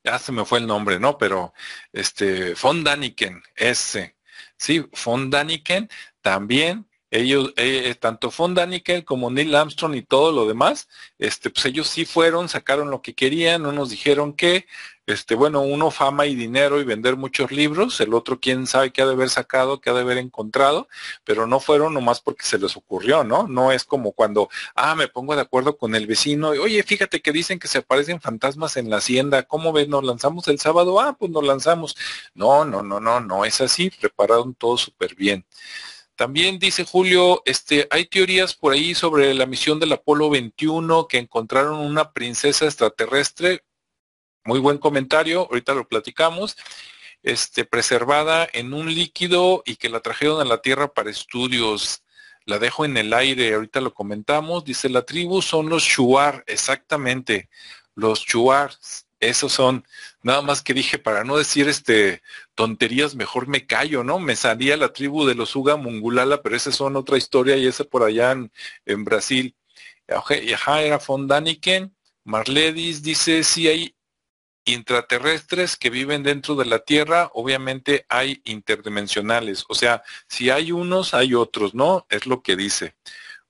[0.04, 1.18] Ya se me fue el nombre, ¿no?
[1.18, 1.54] Pero
[1.92, 4.18] este, von Daniken, ese.
[4.58, 5.90] Sí, von Daniken
[6.22, 11.66] también ellos, eh, tanto Von Daniken como Neil Armstrong y todo lo demás, este, pues
[11.66, 14.66] ellos sí fueron, sacaron lo que querían, no nos dijeron que,
[15.06, 19.02] este, bueno, uno fama y dinero y vender muchos libros, el otro quién sabe qué
[19.02, 20.90] ha de haber sacado, qué ha de haber encontrado,
[21.24, 23.48] pero no fueron nomás porque se les ocurrió, ¿no?
[23.48, 27.22] No es como cuando, ah, me pongo de acuerdo con el vecino, y, oye, fíjate
[27.22, 29.88] que dicen que se aparecen fantasmas en la hacienda, ¿cómo ves?
[29.88, 31.00] ¿Nos lanzamos el sábado?
[31.00, 31.96] Ah, pues nos lanzamos.
[32.34, 35.46] No, no, no, no, no es así, prepararon todo súper bien.
[36.18, 41.20] También dice Julio, este, hay teorías por ahí sobre la misión del Apolo 21 que
[41.20, 43.64] encontraron una princesa extraterrestre.
[44.44, 46.58] Muy buen comentario, ahorita lo platicamos.
[47.22, 52.04] Este, preservada en un líquido y que la trajeron a la Tierra para estudios.
[52.46, 54.66] La dejo en el aire, ahorita lo comentamos.
[54.66, 57.48] Dice, la tribu son los Shuar, exactamente.
[57.94, 58.72] Los Shuar,
[59.20, 59.86] esos son,
[60.22, 62.22] nada más que dije, para no decir este
[62.56, 64.20] tonterías, mejor me callo, ¿no?
[64.20, 67.84] Me salía la tribu de los Uga Mungulala, pero esa son otra historia y esa
[67.84, 68.36] por allá
[68.86, 69.56] en, Brasil.
[70.08, 71.96] Ajá, era Fondaniken.
[72.24, 73.96] Marledis dice, si hay
[74.66, 79.66] intraterrestres que viven dentro de la Tierra, obviamente hay interdimensionales.
[79.70, 82.06] O sea, si hay unos, hay otros, ¿no?
[82.10, 82.96] Es lo que dice.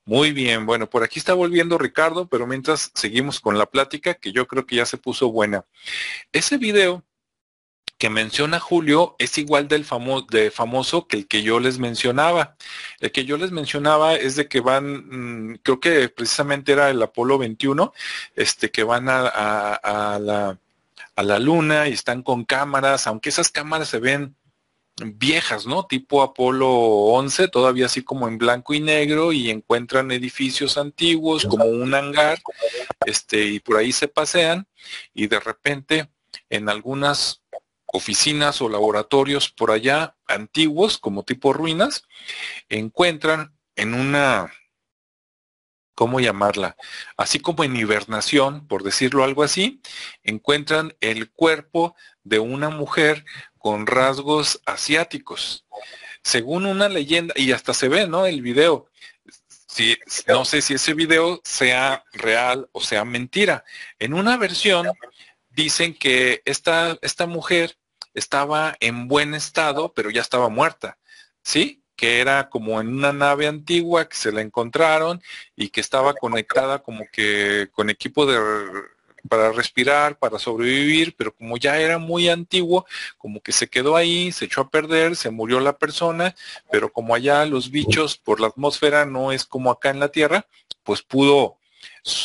[0.08, 4.32] Muy bien, bueno, por aquí está volviendo Ricardo, pero mientras seguimos con la plática, que
[4.32, 5.66] yo creo que ya se puso buena.
[6.32, 7.03] Ese video
[7.97, 12.55] que menciona Julio es igual del famo famoso que el que yo les mencionaba.
[13.01, 17.01] El que yo les mencionaba es de que van, mm, creo que precisamente era el
[17.01, 17.91] Apolo 21,
[18.34, 20.58] este, que van a, a, la,
[21.18, 24.37] a la luna y están con cámaras, aunque esas cámaras se ven
[25.04, 25.86] viejas, ¿no?
[25.86, 31.66] Tipo Apolo 11, todavía así como en blanco y negro y encuentran edificios antiguos como
[31.66, 32.39] un hangar,
[33.06, 34.68] este, y por ahí se pasean
[35.14, 36.10] y de repente
[36.50, 37.43] en algunas
[37.86, 42.04] oficinas o laboratorios por allá antiguos como tipo ruinas,
[42.70, 44.52] encuentran en una
[45.98, 46.78] ¿cómo llamarla?
[47.18, 49.82] Así como en hibernación, por decirlo algo así,
[50.22, 53.26] encuentran el cuerpo de una mujer
[53.58, 55.66] con rasgos asiáticos.
[56.22, 58.28] Según una leyenda, y hasta se ve, ¿no?
[58.28, 58.91] El video.
[59.48, 63.64] Si, no sé si ese video sea real o sea mentira.
[63.98, 64.88] En una versión
[65.50, 67.76] dicen que esta, esta mujer
[68.14, 71.00] estaba en buen estado, pero ya estaba muerta.
[71.41, 71.82] ¿Sí?
[71.98, 75.22] Que era como en una nave antigua que se la encontraron
[75.58, 78.39] y que estaba conectada como que con equipo de
[79.28, 82.86] para respirar, para sobrevivir, pero como ya era muy antiguo,
[83.18, 86.36] como que se quedó ahí, se echó a perder, se murió la persona,
[86.72, 90.45] pero como allá los bichos por la atmósfera no es como acá en la Tierra,
[90.84, 91.58] pues pudo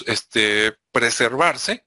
[0.06, 1.84] este, preservarse,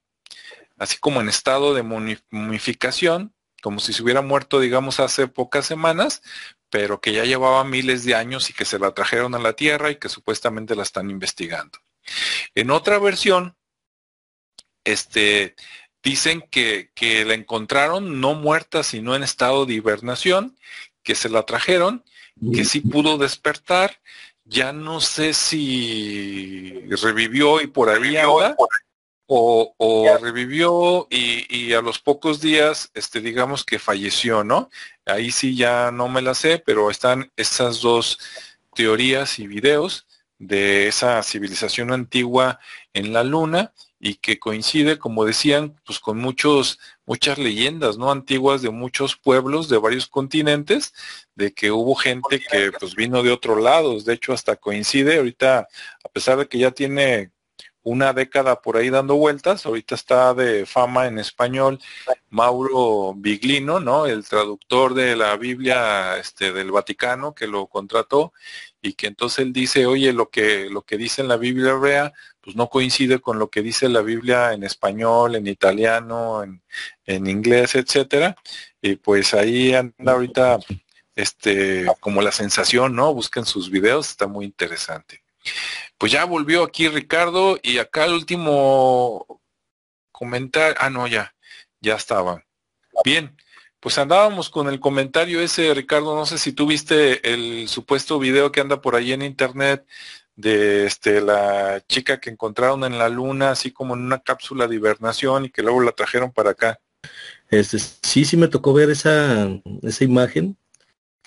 [0.76, 3.32] así como en estado de momificación,
[3.62, 6.22] como si se hubiera muerto, digamos, hace pocas semanas,
[6.70, 9.90] pero que ya llevaba miles de años y que se la trajeron a la Tierra
[9.90, 11.78] y que supuestamente la están investigando.
[12.54, 13.56] En otra versión,
[14.84, 15.54] este,
[16.02, 20.56] dicen que, que la encontraron no muerta, sino en estado de hibernación,
[21.02, 22.04] que se la trajeron,
[22.52, 24.00] que sí pudo despertar.
[24.44, 28.56] Ya no sé si revivió y por ahí anda,
[29.26, 34.70] o, revivió y, a los pocos días, este, digamos que falleció, ¿no?
[35.04, 38.18] Ahí sí ya no me la sé, pero están esas dos
[38.74, 40.06] teorías y videos
[40.38, 42.60] de esa civilización antigua
[42.92, 48.10] en la luna y que coincide, como decían, pues con muchos, muchas leyendas, ¿no?
[48.10, 50.92] Antiguas de muchos pueblos de varios continentes,
[51.34, 55.66] de que hubo gente que pues vino de otros lados, de hecho hasta coincide, ahorita,
[56.04, 57.30] a pesar de que ya tiene
[57.86, 59.64] una década por ahí dando vueltas.
[59.64, 61.78] Ahorita está de fama en español
[62.30, 64.06] Mauro Biglino, ¿no?
[64.06, 68.32] El traductor de la Biblia este, del Vaticano que lo contrató
[68.82, 72.12] y que entonces él dice, oye, lo que, lo que dice en la Biblia hebrea,
[72.40, 76.62] pues no coincide con lo que dice la Biblia en español, en italiano, en,
[77.04, 78.36] en inglés, etcétera.
[78.82, 80.58] Y pues ahí anda ahorita
[81.14, 83.14] este como la sensación, ¿no?
[83.14, 85.22] Busquen sus videos, está muy interesante.
[85.98, 89.40] Pues ya volvió aquí Ricardo y acá el último
[90.12, 90.76] comentario.
[90.78, 91.34] Ah, no, ya,
[91.80, 92.44] ya estaba.
[93.04, 93.36] Bien,
[93.80, 96.14] pues andábamos con el comentario ese, Ricardo.
[96.14, 99.86] No sé si tú viste el supuesto video que anda por ahí en internet
[100.34, 104.76] de este la chica que encontraron en la luna, así como en una cápsula de
[104.76, 106.78] hibernación y que luego la trajeron para acá.
[107.48, 109.48] Este, sí, sí me tocó ver esa,
[109.82, 110.56] esa imagen,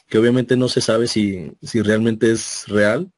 [0.07, 3.11] que obviamente no se sabe si, si realmente es real,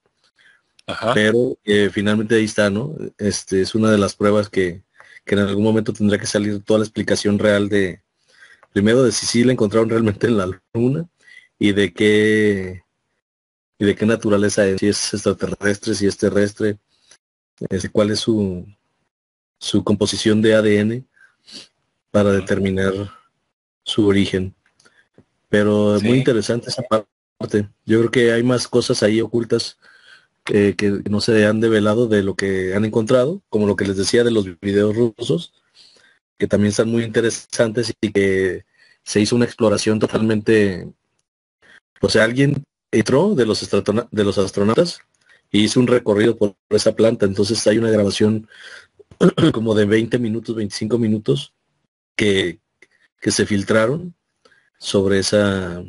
[1.13, 2.95] pero eh, finalmente ahí está, ¿no?
[3.17, 4.83] Este es una de las pruebas que,
[5.25, 8.01] en algún momento tendrá que salir toda la explicación real de,
[8.73, 11.07] primero de si sí la encontraron realmente en la luna
[11.57, 12.83] y de qué
[13.79, 16.77] y de qué naturaleza es, si es extraterrestre, si es terrestre,
[17.69, 18.67] este, cuál es su,
[19.57, 21.07] su composición de ADN
[22.11, 22.93] para determinar
[23.83, 24.53] su origen.
[25.49, 27.69] Pero es muy interesante esa parte.
[27.85, 29.77] Yo creo que hay más cosas ahí ocultas
[30.43, 30.75] que
[31.09, 34.31] no se han develado de lo que han encontrado, como lo que les decía de
[34.31, 35.53] los videos rusos,
[36.37, 38.65] que también están muy interesantes y que
[39.03, 40.87] se hizo una exploración totalmente,
[42.01, 43.69] o sea, alguien entró de los,
[44.11, 45.01] de los astronautas
[45.51, 48.47] y hizo un recorrido por esa planta, entonces hay una grabación
[49.53, 51.53] como de 20 minutos, 25 minutos
[52.15, 52.59] que,
[53.19, 54.15] que se filtraron
[54.79, 55.83] sobre esa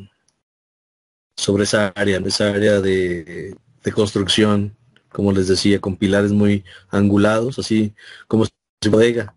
[1.36, 4.76] sobre esa área, esa área de, de construcción,
[5.10, 7.94] como les decía, con pilares muy angulados, así
[8.28, 9.34] como si bodega.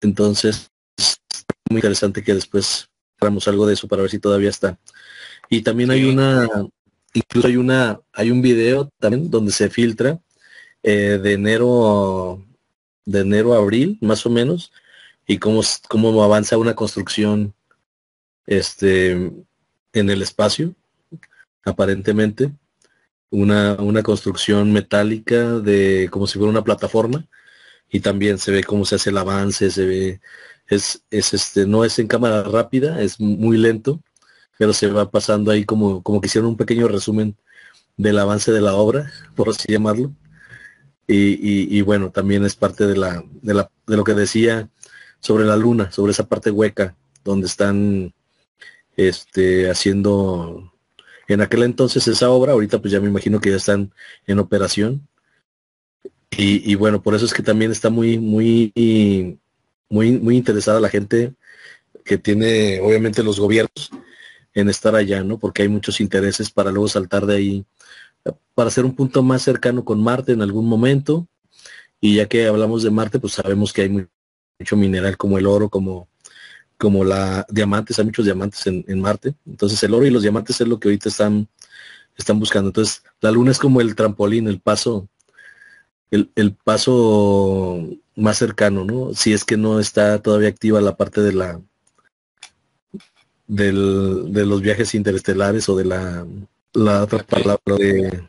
[0.00, 1.18] Entonces, es
[1.70, 2.88] muy interesante que después
[3.20, 4.78] hagamos algo de eso para ver si todavía está.
[5.48, 6.48] Y también hay una,
[7.14, 10.20] incluso hay una, hay un video también donde se filtra
[10.82, 12.44] eh, de enero,
[13.04, 14.72] de enero a abril, más o menos,
[15.26, 17.54] y cómo, cómo avanza una construcción
[18.46, 19.12] este
[19.92, 20.74] en el espacio,
[21.64, 22.52] aparentemente
[23.30, 27.26] una, una construcción metálica de como si fuera una plataforma
[27.90, 30.20] y también se ve cómo se hace el avance, se ve,
[30.68, 34.00] es, es este, no es en cámara rápida, es muy lento,
[34.58, 37.36] pero se va pasando ahí como, como que hicieron un pequeño resumen
[37.96, 40.12] del avance de la obra, por así llamarlo.
[41.08, 44.68] Y, y, bueno, también es parte de la, de la, de lo que decía
[45.20, 48.12] sobre la luna, sobre esa parte hueca, donde están
[48.96, 50.72] este haciendo
[51.34, 53.92] en aquel entonces esa obra, ahorita pues ya me imagino que ya están
[54.26, 55.08] en operación.
[56.38, 58.70] Y, bueno, por eso es que también está muy, muy,
[59.88, 61.32] muy, muy interesada la gente
[62.04, 63.90] que tiene, obviamente, los gobiernos
[64.52, 65.38] en estar allá, ¿no?
[65.38, 67.66] Porque hay muchos intereses para luego saltar de ahí
[68.54, 71.28] para ser un punto más cercano con Marte en algún momento.
[72.00, 74.08] Y ya que hablamos de Marte, pues sabemos que hay
[74.58, 76.08] mucho mineral como el oro, como,
[76.78, 79.34] como la diamantes, hay muchos diamantes en, en, Marte.
[79.46, 81.48] Entonces el oro y los diamantes es lo que ahorita están,
[82.16, 82.68] están buscando.
[82.68, 85.08] Entonces la luna es como el trampolín, el paso,
[86.10, 89.14] el, el paso más cercano, ¿no?
[89.14, 91.60] Si es que no está todavía activa la parte de la
[93.46, 96.26] del, de los viajes interestelares o de la,
[96.72, 98.24] la otra palabra de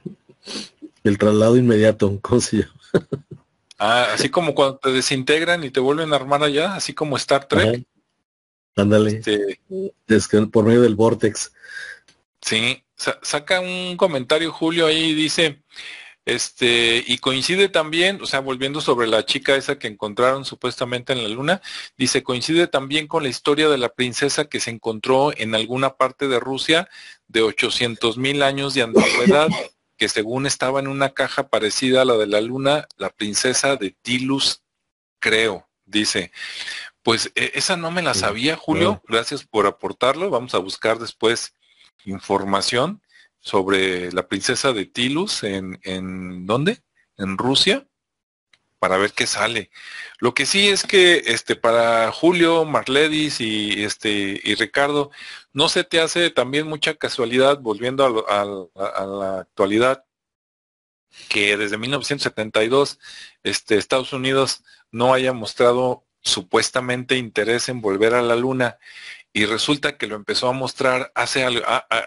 [1.04, 2.74] el traslado inmediato, ¿cómo se llama?
[3.80, 7.46] Ah, así como cuando te desintegran y te vuelven a armar allá, así como Star
[7.46, 7.86] Trek.
[8.78, 9.22] Ándale.
[10.08, 11.52] Este, por medio del vortex.
[12.42, 15.62] Sí, saca un comentario Julio ahí dice,
[16.26, 21.24] este, y coincide también, o sea, volviendo sobre la chica esa que encontraron supuestamente en
[21.24, 21.62] la luna,
[21.98, 26.28] dice, coincide también con la historia de la princesa que se encontró en alguna parte
[26.28, 26.90] de Rusia
[27.28, 29.48] de 800 mil años de antigüedad,
[29.98, 33.96] que según estaba en una caja parecida a la de la luna, la princesa de
[34.02, 34.64] Tilus,
[35.20, 36.32] creo, dice.
[37.08, 39.02] Pues e, esa no me la sabía, Julio.
[39.08, 40.30] Gracias por aportarlo.
[40.30, 41.54] Vamos a buscar después
[42.04, 43.02] información
[43.40, 46.82] sobre la princesa de Tilus en, en ¿dónde?
[47.16, 47.88] En Rusia
[48.78, 49.72] para ver qué sale.
[50.20, 55.10] Lo que sí es que este para Julio, Marledis y este y Ricardo,
[55.54, 60.04] no se te hace también mucha casualidad volviendo a, a, la actualidad
[61.30, 63.00] que desde 1972
[63.44, 68.78] este Estados Unidos no haya mostrado supuestamente interés en volver a la luna
[69.38, 71.46] y resulta que lo empezó a mostrar hace,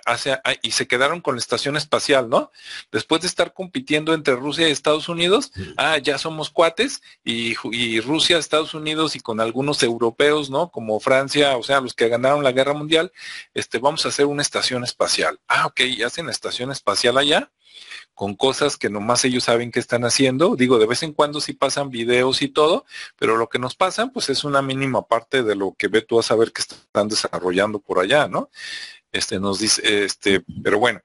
[0.05, 2.51] hace y se quedaron con la estación espacial, ¿no?
[2.91, 8.01] Después de estar compitiendo entre Rusia y Estados Unidos, ah, ya somos cuates y, y,
[8.01, 10.73] Rusia, Estados Unidos y con algunos europeos, ¿no?
[10.73, 13.13] Como Francia, o sea, los que ganaron la guerra mundial,
[13.55, 15.39] este, vamos a hacer una estación espacial.
[15.47, 17.53] Ah, ok, y hacen la estación espacial allá
[18.21, 20.55] con cosas que nomás ellos saben que están haciendo.
[20.55, 22.85] Digo, de vez en cuando sí pasan videos y todo,
[23.17, 26.21] pero lo que nos pasan pues es una mínima parte de lo que ve tú
[26.21, 28.51] a saber que están desarrollando por allá, ¿no?
[29.11, 31.01] Este nos dice, este, pero bueno,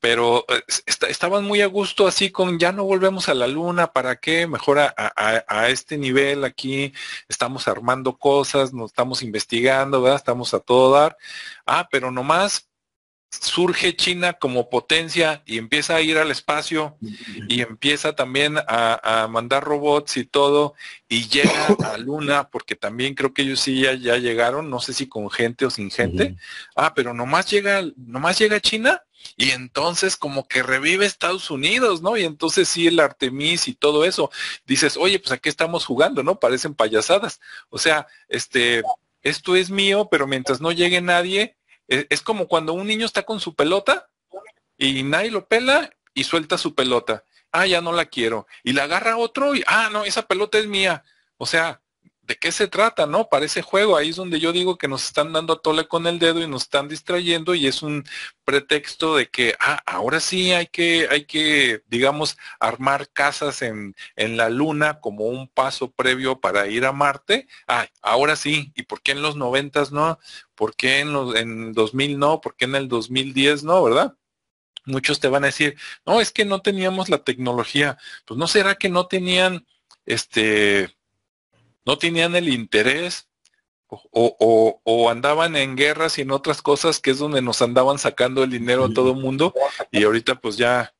[0.00, 0.62] pero eh,
[1.06, 4.46] estaban muy a gusto así con ya no volvemos a la luna, ¿para qué?
[4.46, 6.94] Mejor a, a, este nivel aquí
[7.28, 10.16] estamos armando cosas, nos estamos investigando, ¿verdad?
[10.16, 11.18] Estamos a todo dar.
[11.66, 12.70] Ah, pero nomás
[13.42, 16.96] surge China como potencia y empieza a ir al espacio
[17.48, 20.74] y empieza también a, mandar robots y todo
[21.08, 24.92] y llega a Luna porque también creo que ellos sí ya, ya llegaron, no sé
[24.92, 26.36] si con gente o sin gente.
[26.76, 29.02] Ah, pero nomás llega, nomás llega China
[29.36, 32.16] y entonces como que revive Estados Unidos, ¿no?
[32.16, 34.30] Y entonces sí el Artemis y todo eso.
[34.66, 36.38] Dices, oye, pues aquí estamos jugando, ¿no?
[36.38, 37.40] Parecen payasadas.
[37.68, 38.82] O sea, este,
[39.22, 41.56] esto es mío, pero mientras no llegue nadie,
[41.88, 44.08] es, como cuando un niño está con su pelota
[44.76, 47.24] y nadie lo pela y suelta su pelota.
[47.52, 48.46] Ah, ya no la quiero.
[48.62, 51.04] Y la agarra otro y, ah, no, esa pelota es mía.
[51.36, 51.82] O sea,
[52.26, 53.28] ¿de qué se trata, no?
[53.28, 53.96] Parece juego.
[53.96, 56.46] Ahí es donde yo digo que nos están dando a tole con el dedo y
[56.46, 58.04] nos están distrayendo y es un
[58.44, 64.36] pretexto de que, ah, ahora sí hay que, hay que, digamos, armar casas en, en
[64.36, 67.46] la luna como un paso previo para ir a Marte.
[67.68, 68.72] Ah, ahora sí.
[68.74, 70.18] ¿Y por qué en los noventas no?
[70.54, 72.40] ¿Por qué en los, en 2000 no?
[72.40, 73.82] ¿Por qué en el 2010 no?
[73.82, 74.16] ¿Verdad?
[74.86, 77.98] Muchos te van a decir, no, es que no teníamos la tecnología.
[78.26, 79.66] Pues no será que no tenían,
[80.06, 80.94] este,
[81.84, 83.28] no tenían el interés
[83.88, 88.42] o, o, andaban en guerras y en otras cosas que es donde nos andaban sacando
[88.42, 89.54] el dinero a todo el mundo
[89.92, 90.94] y ahorita pues ya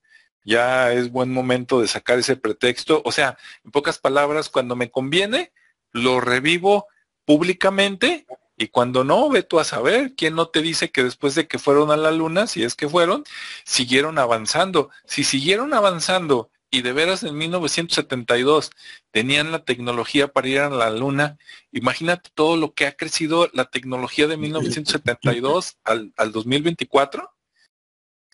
[0.44, 3.02] ya es buen momento de sacar ese pretexto.
[3.04, 5.52] O sea, en pocas palabras, cuando me conviene,
[5.90, 6.86] lo revivo
[7.24, 8.26] públicamente
[8.56, 11.58] y cuando no, ve tú a saber, ¿quién no te dice que después de que
[11.58, 13.24] fueron a la luna, si es que fueron,
[13.64, 14.90] siguieron avanzando?
[15.06, 18.72] Si siguieron avanzando y de veras en 1972
[19.12, 21.38] tenían la tecnología para ir a la luna,
[21.70, 27.30] imagínate todo lo que ha crecido la tecnología de 1972 al, al 2024.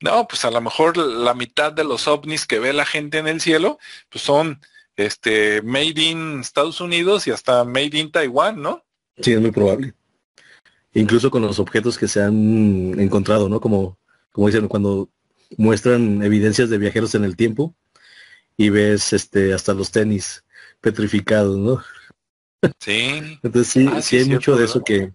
[0.01, 3.29] No, pues a lo mejor la mitad de los ovnis que ve la gente en
[3.29, 4.63] el cielo, pues son
[4.97, 8.83] este made in Estados Unidos y hasta made in Taiwán, ¿no?
[9.19, 9.93] Sí, es muy probable.
[10.95, 13.61] Incluso con los objetos que se han encontrado, ¿no?
[13.61, 13.99] Como,
[14.33, 15.11] como dicen, cuando
[15.59, 17.75] muestran evidencias de viajeros en el tiempo,
[18.61, 20.45] y ves este hasta los tenis
[20.83, 21.83] petrificados, ¿no?
[22.79, 23.39] Sí.
[23.43, 25.15] Entonces sí, ah, sí, hay mucho de eso que,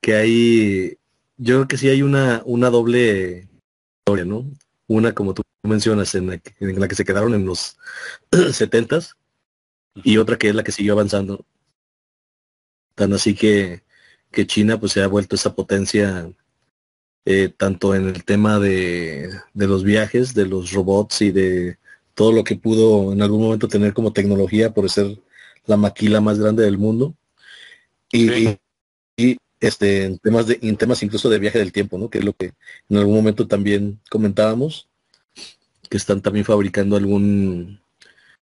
[0.00, 0.98] que hay,
[1.36, 3.46] yo creo que sí hay una, una doble
[3.98, 4.50] historia, ¿no?
[4.86, 7.76] Una como tú mencionas en la, en la que se quedaron en los
[8.52, 9.16] setentas
[9.96, 11.44] y otra que es la que siguió avanzando.
[12.94, 13.82] Tan así que,
[14.30, 16.32] que China pues se ha vuelto esa potencia
[17.26, 21.78] eh, tanto en el tema de, de, los viajes, de los robots y de
[22.18, 25.20] todo lo que pudo en algún momento tener como tecnología por ser
[25.66, 27.14] la maquila más grande del mundo.
[28.10, 28.58] Y,
[29.16, 32.10] y, este, en temas de, en temas incluso de viaje del tiempo, ¿no?
[32.10, 32.54] Que es lo que
[32.88, 34.88] en algún momento también comentábamos,
[35.88, 37.80] que están también fabricando algún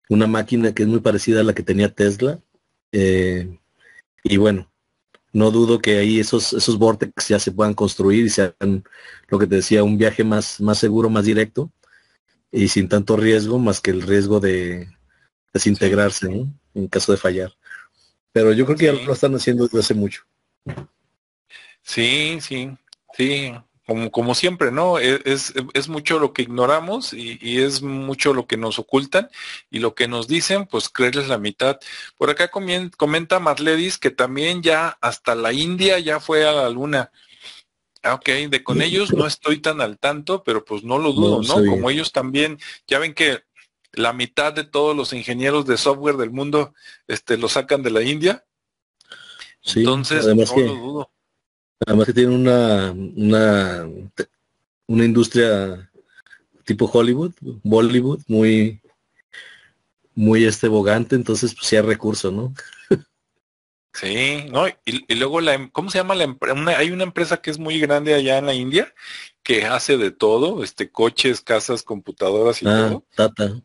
[0.09, 2.41] una máquina que es muy parecida a la que tenía Tesla.
[2.91, 3.59] Eh,
[4.25, 4.69] y bueno,
[5.31, 8.83] no dudo que ahí esos, esos vortex ya se puedan construir y se hagan
[9.29, 11.71] lo que te decía, un viaje más, más seguro, más directo
[12.53, 14.87] y sin tanto riesgo, más que el riesgo de
[15.51, 17.51] desintegrarse en caso de fallar.
[18.31, 20.21] Pero yo creo que ya lo están haciendo desde hace mucho.
[21.81, 22.69] Sí, sí,
[23.17, 23.51] sí
[23.85, 24.99] como, como siempre, ¿no?
[24.99, 29.29] E, es, es, mucho lo que ignoramos y, es mucho lo que nos ocultan
[29.69, 31.79] y lo que nos dicen, pues creerles la mitad.
[32.17, 37.11] Por acá comenta Marledis que también ya hasta la India ya fue a la luna.
[38.03, 41.41] Ah, ok, de con ellos no estoy tan al tanto, pero pues no lo dudo,
[41.41, 41.55] ¿no?
[41.69, 43.43] Como ellos también, ya ven que
[43.93, 46.73] la mitad de todos los ingenieros de software del mundo
[47.07, 48.45] este, lo sacan de la India.
[49.61, 51.11] Sí, Entonces, no lo dudo.
[51.85, 53.87] Además que tiene una, una,
[54.87, 55.89] una industria
[56.65, 58.81] tipo Hollywood, Bollywood, muy,
[60.13, 62.53] muy este bogante, entonces pues sí hay recursos, ¿no?
[63.93, 66.55] Sí, no, y, luego la, em, ¿cómo se llama la empresa?
[66.77, 68.93] Hay una empresa que es muy grande allá en la India
[69.43, 73.05] que hace de todo, este, coches, casas, computadoras y ah, todo.
[73.15, 73.61] Tata.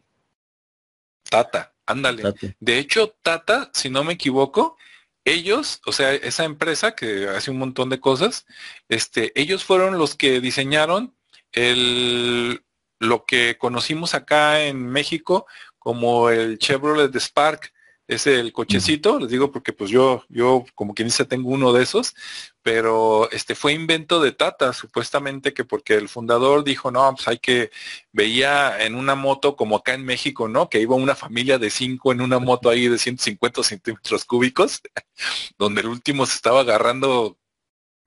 [1.30, 2.34] Tata, ándale.
[2.60, 4.76] De hecho, Tata, si no me equivoco,
[5.24, 8.46] ellos, o sea, esa empresa que hace un montón de cosas,
[8.88, 11.14] este, ellos fueron los que diseñaron
[11.52, 12.64] el,
[12.98, 15.46] lo que conocimos acá en México
[15.78, 17.72] como el Chevrolet Spark,
[18.08, 21.82] es el cochecito, les digo porque pues yo, yo como quien dice tengo uno de
[21.82, 22.14] esos,
[22.62, 27.38] pero este fue invento de Tata, supuestamente que porque el fundador dijo, no, pues hay
[27.38, 27.70] que,
[28.10, 30.70] veía en una moto como acá en México, ¿no?
[30.70, 34.80] Que iba una familia de cinco en una moto ahí de 150 centímetros cúbicos,
[35.58, 37.36] donde el último se estaba agarrando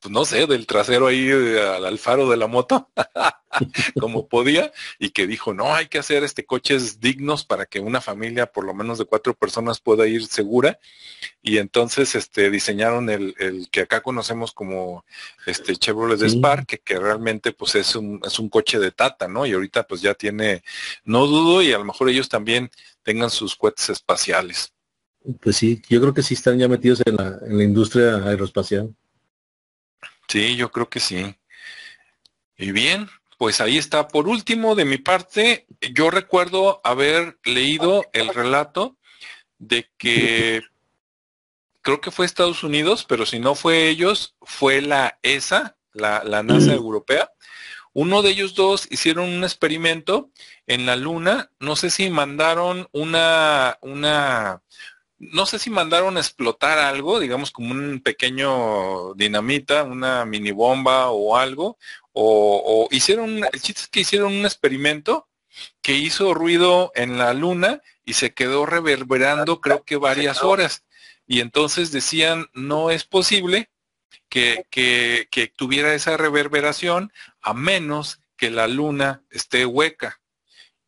[0.02, 2.90] pues no sé, del trasero ahí al, alfaro de la moto,
[3.99, 8.02] como podía, y que dijo, no, hay que hacer este coches dignos para que una
[8.02, 10.80] familia por lo menos de cuatro personas pueda ir segura.
[11.44, 15.06] Y entonces este diseñaron el, el que acá conocemos como
[15.45, 19.45] este Chevrolet Spark, que, que, realmente pues es un, es un coche de tata, ¿no?
[19.45, 20.64] Y ahorita pues ya tiene,
[21.03, 22.72] no dudo, y a lo mejor ellos también
[23.03, 24.73] tengan sus cohetes espaciales.
[25.40, 28.95] Pues sí, yo creo que sí están ya metidos en la, en la industria aeroespacial.
[30.31, 31.35] Sí, yo creo que sí.
[32.57, 34.07] Y bien, pues ahí está.
[34.07, 38.97] Por último, de mi parte, yo recuerdo haber leído el relato
[39.57, 40.61] de que
[41.81, 46.43] creo que fue Estados Unidos, pero si no fue ellos, fue la ESA, la, la
[46.43, 47.29] NASA europea.
[47.91, 50.31] Uno de ellos dos hicieron un experimento
[50.65, 51.51] en la Luna.
[51.59, 54.63] No sé si mandaron una, una,
[55.22, 61.11] no sé si mandaron a explotar algo, digamos como un pequeño dinamita, una mini bomba
[61.11, 61.77] o algo,
[62.11, 65.30] o, hicieron, el chiste es que hicieron un experimento
[65.81, 70.84] que hizo ruido en la luna y se quedó reverberando creo que varias horas.
[71.27, 73.69] Y entonces decían, no es posible
[74.27, 80.19] que, que, que tuviera esa reverberación a menos que la luna esté hueca.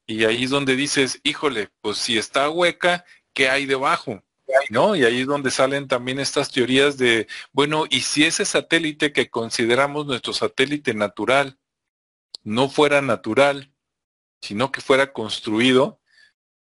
[0.08, 4.24] Y ahí es donde dices, híjole, pues si está hueca, ¿qué hay debajo?
[4.70, 4.96] ¿No?
[4.96, 9.30] Y ahí es donde salen también estas teorías de, bueno, ¿y si ese satélite que
[9.30, 11.58] consideramos nuestro satélite natural
[12.44, 13.74] no fuera natural,
[14.42, 16.02] sino que fuera construido,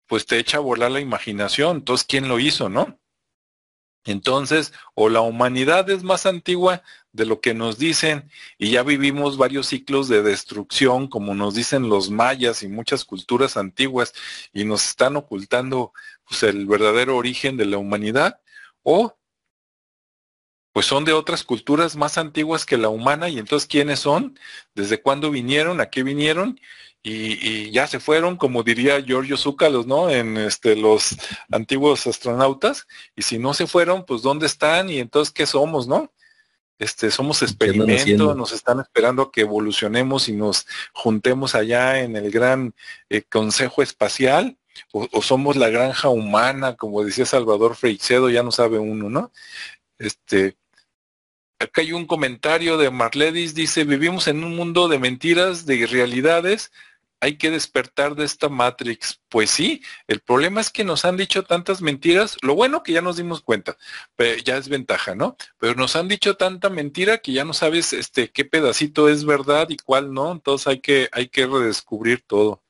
[0.08, 1.78] pues te echa a volar la imaginación.
[1.78, 3.00] Entonces, ¿quién lo hizo, no?
[4.04, 6.82] Entonces, o la humanidad es más antigua
[7.12, 11.88] de lo que nos dicen y ya vivimos varios ciclos de destrucción, como nos dicen
[11.88, 14.14] los mayas y muchas culturas antiguas,
[14.54, 15.94] y nos están ocultando
[16.32, 18.40] pues, el verdadero origen de la humanidad,
[18.84, 19.18] o
[20.72, 24.40] pues son de otras culturas más antiguas que la humana, y entonces ¿quiénes son?
[24.74, 25.82] ¿Desde cuándo vinieron?
[25.82, 26.58] ¿A qué vinieron?
[27.04, 30.10] y, ya se fueron, como diría Giorgio Zúcalos, ¿no?
[30.10, 31.18] En este, los
[31.52, 34.90] antiguos astronautas, y si no se fueron, pues ¿dónde están?
[34.90, 36.14] Y entonces, ¿qué somos, no?
[36.78, 42.32] Este, somos experimento, nos están esperando a que evolucionemos y nos juntemos allá en el
[42.32, 42.74] gran
[43.10, 44.58] eh, Consejo Espacial,
[44.92, 49.32] o, somos la granja humana, como decía Salvador Freixedo, ya no sabe uno, ¿no?
[50.00, 50.58] Este,
[51.60, 56.72] acá hay un comentario de Marledis, dice, vivimos en un mundo de mentiras, de irrealidades,
[57.22, 59.22] hay que despertar de esta Matrix.
[59.30, 63.02] Pues sí, el problema es que nos han dicho tantas mentiras, lo bueno que ya
[63.02, 63.78] nos dimos cuenta,
[64.44, 65.38] ya es ventaja, ¿no?
[65.60, 69.70] Pero nos han dicho tanta mentira que ya no sabes este qué pedacito es verdad
[69.70, 72.64] y cuál no, entonces hay que hay que redescubrir todo.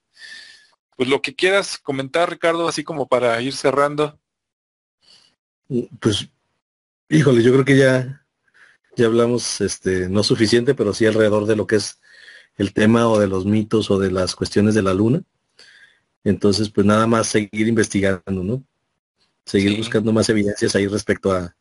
[0.98, 4.20] Pues lo que quieras comentar, Ricardo, así como para ir cerrando.
[6.00, 6.30] Pues
[7.10, 8.22] híjole, yo creo que ya
[8.96, 12.00] ya hablamos, este, no suficiente, pero sí alrededor de lo que es
[12.58, 15.24] el tema o de los mitos o de las cuestiones de la luna.
[16.24, 18.64] Entonces, pues nada más seguir investigando, ¿no?
[19.46, 21.56] Seguir buscando más evidencias ahí respecto a,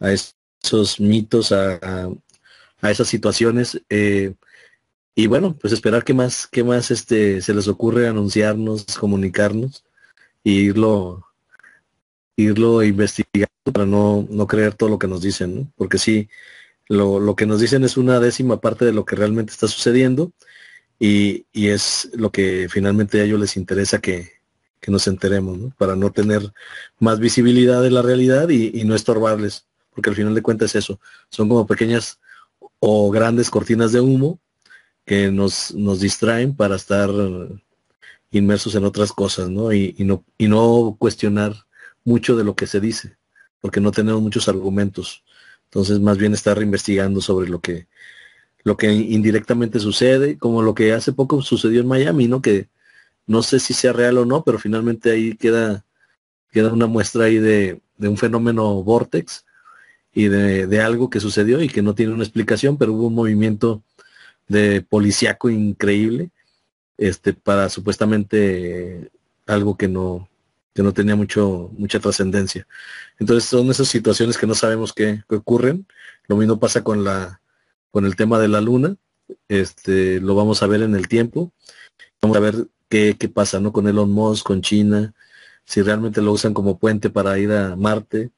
[0.00, 2.08] a esos mitos, a,
[2.80, 3.82] a, esas situaciones.
[3.90, 4.34] Eh,
[5.18, 9.84] y bueno, pues esperar que más, que más este, se les ocurre anunciarnos, comunicarnos
[10.44, 11.26] e irlo,
[12.36, 15.72] irlo investigando para no, no creer todo lo que nos dicen, ¿no?
[15.76, 16.28] Porque sí,
[16.88, 20.30] lo, lo, que nos dicen es una décima parte de lo que realmente está sucediendo
[21.00, 24.30] y, y es lo que finalmente a ellos les interesa que,
[24.80, 25.72] que nos enteremos, ¿no?
[25.78, 26.52] para no tener
[27.00, 30.84] más visibilidad de la realidad y, y, no estorbarles, porque al final de cuentas es
[30.84, 32.20] eso, son como pequeñas
[32.78, 34.38] o grandes cortinas de humo
[35.08, 37.08] que nos, nos distraen para estar
[38.30, 39.72] inmersos en otras cosas, ¿no?
[39.72, 41.54] Y, no, y no cuestionar
[42.04, 43.16] mucho de lo que se dice,
[43.60, 45.24] porque no tenemos muchos argumentos.
[45.64, 47.88] Entonces, más bien estar investigando sobre lo que,
[48.64, 52.42] lo que indirectamente sucede, como lo que hace poco sucedió en Miami, ¿no?
[52.42, 52.68] Que
[53.26, 55.86] no sé si sea real o no, pero finalmente ahí queda,
[56.52, 59.46] queda una muestra ahí de, de un fenómeno vortex
[60.12, 63.14] y de, de, algo que sucedió y que no tiene una explicación, pero hubo un
[63.14, 63.82] movimiento
[64.48, 66.30] de policíaco increíble,
[66.96, 69.10] este, para supuestamente
[69.46, 70.28] algo que no,
[70.74, 72.66] que no tenía mucho, mucha trascendencia.
[73.18, 75.86] Entonces son esas situaciones que no sabemos qué, ocurren.
[76.26, 77.40] Lo mismo pasa con la,
[77.90, 78.96] con el tema de la luna.
[79.48, 81.52] Este, lo vamos a ver en el tiempo.
[82.20, 83.72] Vamos a ver qué, qué pasa, ¿no?
[83.72, 85.14] Con Elon Musk, con China,
[85.64, 88.30] si realmente lo usan como puente para ir a Marte.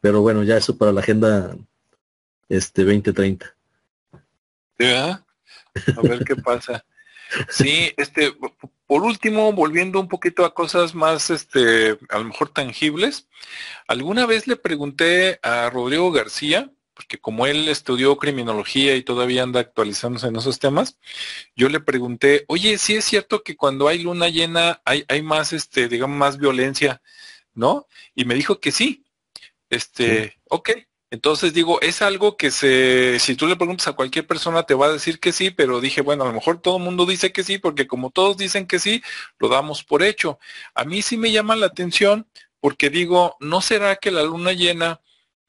[0.00, 1.56] Pero bueno, ya eso para la agenda
[2.48, 3.54] este 2030.
[5.96, 6.84] A ver qué pasa.
[7.48, 8.34] Sí, este,
[8.86, 13.28] por último, volviendo un poquito a cosas más, este, a lo mejor tangibles,
[13.88, 19.60] alguna vez le pregunté a Rodrigo García, porque como él estudió criminología y todavía anda
[19.60, 20.98] actualizándose en esos temas,
[21.54, 25.52] yo le pregunté, oye, sí es cierto que cuando hay luna llena hay, hay más,
[25.52, 27.02] este, digamos, más violencia,
[27.52, 27.86] ¿no?
[28.14, 29.04] Y me dijo que sí.
[29.68, 30.32] Este, sí.
[30.48, 30.70] ok,
[31.10, 34.86] entonces digo, es algo que se, si tú le preguntas a cualquier persona te va
[34.86, 37.44] a decir que sí, pero dije, bueno, a lo mejor todo el mundo dice que
[37.44, 39.02] sí, porque como todos dicen que sí,
[39.38, 40.38] lo damos por hecho.
[40.74, 42.26] A mí sí me llama la atención
[42.60, 45.00] porque digo, ¿no será que la luna llena,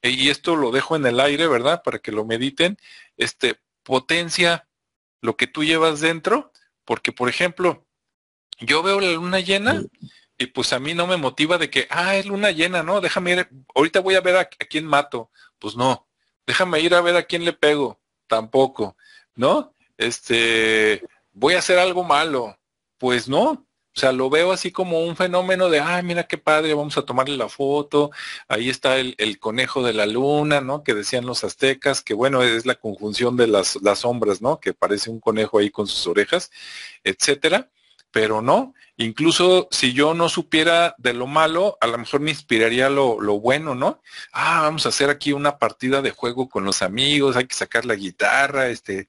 [0.04, 1.82] y esto lo dejo en el aire, ¿verdad?
[1.84, 2.78] Para que lo mediten,
[3.18, 4.68] este, potencia
[5.22, 6.52] lo que tú llevas dentro?
[6.86, 7.88] Porque, por ejemplo,
[8.60, 9.84] yo veo la luna llena
[10.38, 13.02] y pues a mí no me motiva de que, ah, es luna llena, ¿no?
[13.02, 16.08] Déjame ir, ahorita voy a ver a, a quién mato pues no.
[16.46, 18.00] Déjame ir a ver a quién le pego.
[18.28, 18.96] Tampoco.
[19.36, 19.74] ¿No?
[19.98, 21.04] Este,
[21.34, 22.58] voy a hacer algo malo.
[22.98, 23.68] Pues no.
[23.96, 27.02] O sea, lo veo así como un fenómeno de, ay, mira qué padre, vamos a
[27.02, 28.12] tomarle la foto.
[28.48, 30.84] Ahí está el, el, conejo de la luna, ¿no?
[30.84, 34.60] Que decían los aztecas, que bueno, es la conjunción de las, las sombras, ¿no?
[34.60, 36.52] Que parece un conejo ahí con sus orejas,
[37.04, 37.72] etcétera
[38.12, 38.74] pero no.
[38.98, 43.40] Incluso si yo no supiera de lo malo, a lo mejor me inspiraría lo, lo,
[43.40, 44.02] bueno, ¿no?
[44.32, 47.86] Ah, vamos a hacer aquí una partida de juego con los amigos, hay que sacar
[47.86, 49.08] la guitarra, este,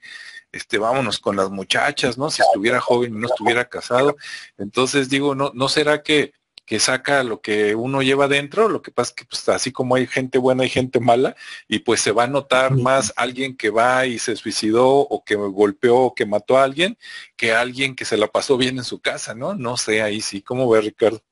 [0.52, 2.30] este, vámonos con las muchachas, ¿no?
[2.30, 4.16] Si estuviera joven y no estuviera casado.
[4.58, 6.32] Entonces digo, no, no será que,
[6.68, 9.94] que saca lo que uno lleva dentro, lo que pasa es que pues, así como
[9.94, 11.34] hay gente buena y gente mala,
[11.66, 15.34] y pues se va a notar más alguien que va y se suicidó o que
[15.34, 16.98] golpeó o que mató a alguien,
[17.36, 19.54] que alguien que se la pasó bien en su casa, ¿no?
[19.54, 21.22] No sé, ahí sí, ¿cómo ve Ricardo?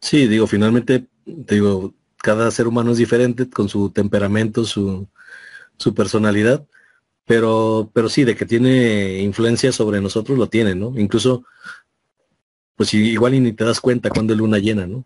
[0.00, 5.06] Sí, digo, finalmente, digo, cada ser humano es diferente con su temperamento, su,
[5.76, 6.66] su personalidad,
[7.26, 10.98] pero, pero sí, de que tiene influencia sobre nosotros lo tiene, ¿no?
[10.98, 11.44] Incluso
[12.76, 15.04] pues igual y ni te das cuenta cuando es luna llena, ¿no?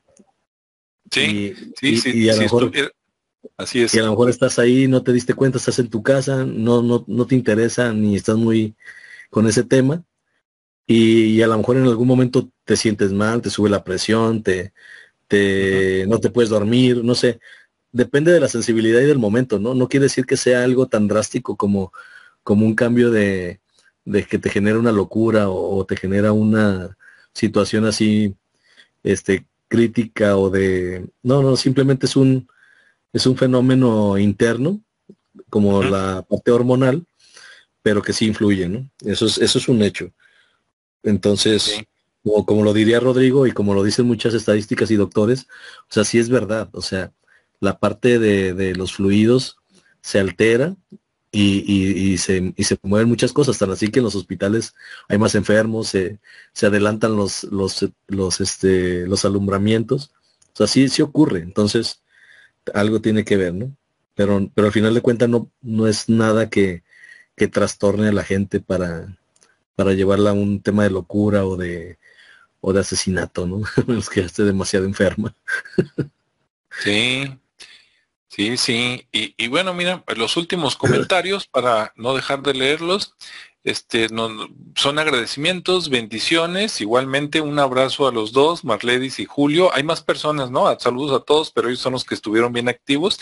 [1.11, 2.91] Sí, y, sí, y, sí, y a sí, lo mejor, estuviera,
[3.57, 3.95] así es.
[3.95, 6.83] Y a lo mejor estás ahí, no te diste cuenta, estás en tu casa, no,
[6.83, 8.75] no, no te interesa ni estás muy
[9.31, 10.05] con ese tema.
[10.87, 14.43] Y, y, a lo mejor en algún momento te sientes mal, te sube la presión,
[14.43, 14.73] te,
[15.29, 16.09] te, uh -huh.
[16.09, 17.39] no te puedes dormir, no sé.
[17.93, 19.75] Depende de la sensibilidad y del momento, ¿no?
[19.75, 21.93] No quiere decir que sea algo tan drástico como,
[22.43, 23.61] como un cambio de,
[24.05, 26.97] de que te genera una locura o, o te genera una,
[27.35, 28.35] situación así
[29.02, 32.48] este crítica o de no no simplemente es un
[33.12, 34.81] es un fenómeno interno
[35.48, 35.90] como uh -huh.
[35.90, 37.05] la parte hormonal
[37.82, 40.12] pero que sí influye no eso es eso es un hecho.
[41.02, 41.82] Entonces,
[42.23, 45.47] como, como, lo diría Rodrigo y como lo dicen muchas estadísticas y doctores,
[45.89, 47.12] o sea, sí es verdad, o sea,
[47.61, 49.57] la parte de, de los fluidos
[50.02, 50.77] se altera
[51.32, 54.74] y, y, se, y se mueven muchas cosas, tan así que en los hospitales
[55.09, 56.19] hay más enfermos, se,
[56.52, 60.11] se adelantan los, los, los, este, los alumbramientos.
[60.52, 61.40] O sea, sí, ocurre.
[61.40, 62.02] Entonces,
[62.74, 63.77] algo tiene que ver, ¿no?
[64.15, 66.82] Pero, pero al final de cuentas no, no es nada que,
[67.36, 69.16] que trastorne a la gente para,
[69.77, 71.98] para llevarla a un tema de locura o de,
[72.61, 73.62] o de asesinato, ¿no?
[73.98, 75.35] es que esté demasiado enferma.
[76.82, 77.39] sí,
[78.31, 79.09] Sí, sí.
[79.11, 83.16] Y, y, bueno, mira, los últimos comentarios para no dejar de leerlos.
[83.65, 89.74] Este, no, son agradecimientos, bendiciones, igualmente un abrazo a los dos, Marledis y Julio.
[89.74, 90.78] Hay más personas, ¿no?
[90.78, 93.19] Saludos a todos, pero ellos son los que estuvieron bien activos.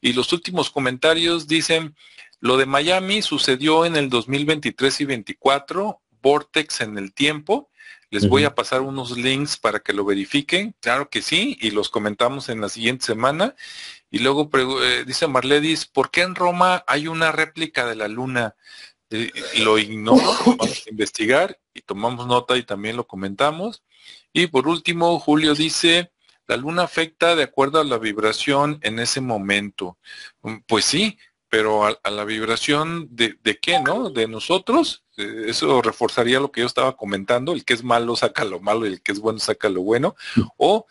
[0.00, 1.94] Y los últimos comentarios dicen,
[2.40, 7.70] lo de Miami sucedió en el 2023 y 24, Vortex en el tiempo.
[8.10, 10.74] Les voy a pasar unos links para que lo verifiquen.
[10.80, 13.54] Claro que sí, y los comentamos en la siguiente semana.
[14.10, 14.48] Y luego
[14.82, 18.54] eh, dice Marledis, ¿por qué en Roma hay una réplica de la luna?
[19.10, 20.22] Eh, lo ignoro,
[20.58, 23.82] vamos a investigar y tomamos nota y también lo comentamos.
[24.32, 26.12] Y por último, Julio dice,
[26.46, 29.98] la luna afecta de acuerdo a la vibración en ese momento.
[30.42, 31.18] Mm, pues sí,
[31.48, 34.10] pero a, la vibración de, de, qué, ¿no?
[34.10, 35.04] De nosotros.
[35.16, 38.86] Eh, eso reforzaría lo que yo estaba comentando, el que es malo saca lo malo
[38.86, 40.16] y el que es bueno saca lo bueno.
[40.56, 40.86] O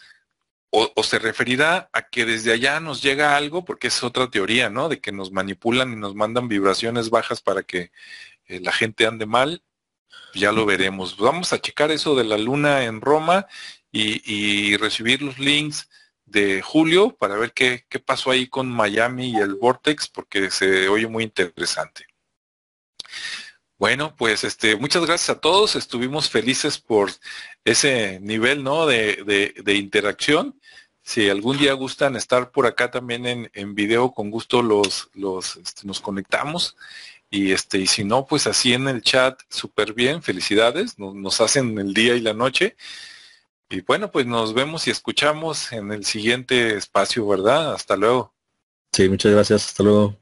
[0.75, 4.89] o, se referirá a que desde allá nos llega algo, porque es otra teoría, ¿no?
[4.89, 7.91] De que nos manipulan y nos mandan vibraciones bajas para que
[8.47, 9.63] eh, la gente ande mal.
[10.33, 11.17] Ya lo veremos.
[11.17, 13.47] Vamos a checar eso de la luna en Roma
[13.91, 15.89] y, recibir los links
[16.25, 20.89] de Julio para ver qué, qué pasó ahí con Miami y el Vortex, porque se
[20.89, 22.05] oye muy interesante.
[23.77, 25.75] Bueno, pues este, muchas gracias a todos.
[25.77, 27.11] Estuvimos felices por
[27.63, 28.85] ese nivel, ¿no?
[28.85, 30.59] De, de, de interacción
[31.05, 35.55] si algún día gustan estar por acá también en, en video, con gusto los, los
[35.57, 36.75] este, nos conectamos.
[37.29, 41.41] Y este, y si no, pues así en el chat, súper bien, felicidades, nos, nos
[41.41, 42.75] hacen el día y la noche.
[43.69, 47.75] Y bueno, pues nos vemos y escuchamos en el siguiente espacio, ¿verdad?
[47.75, 48.33] Hasta luego.
[48.91, 50.17] Sí, muchas gracias, hasta luego.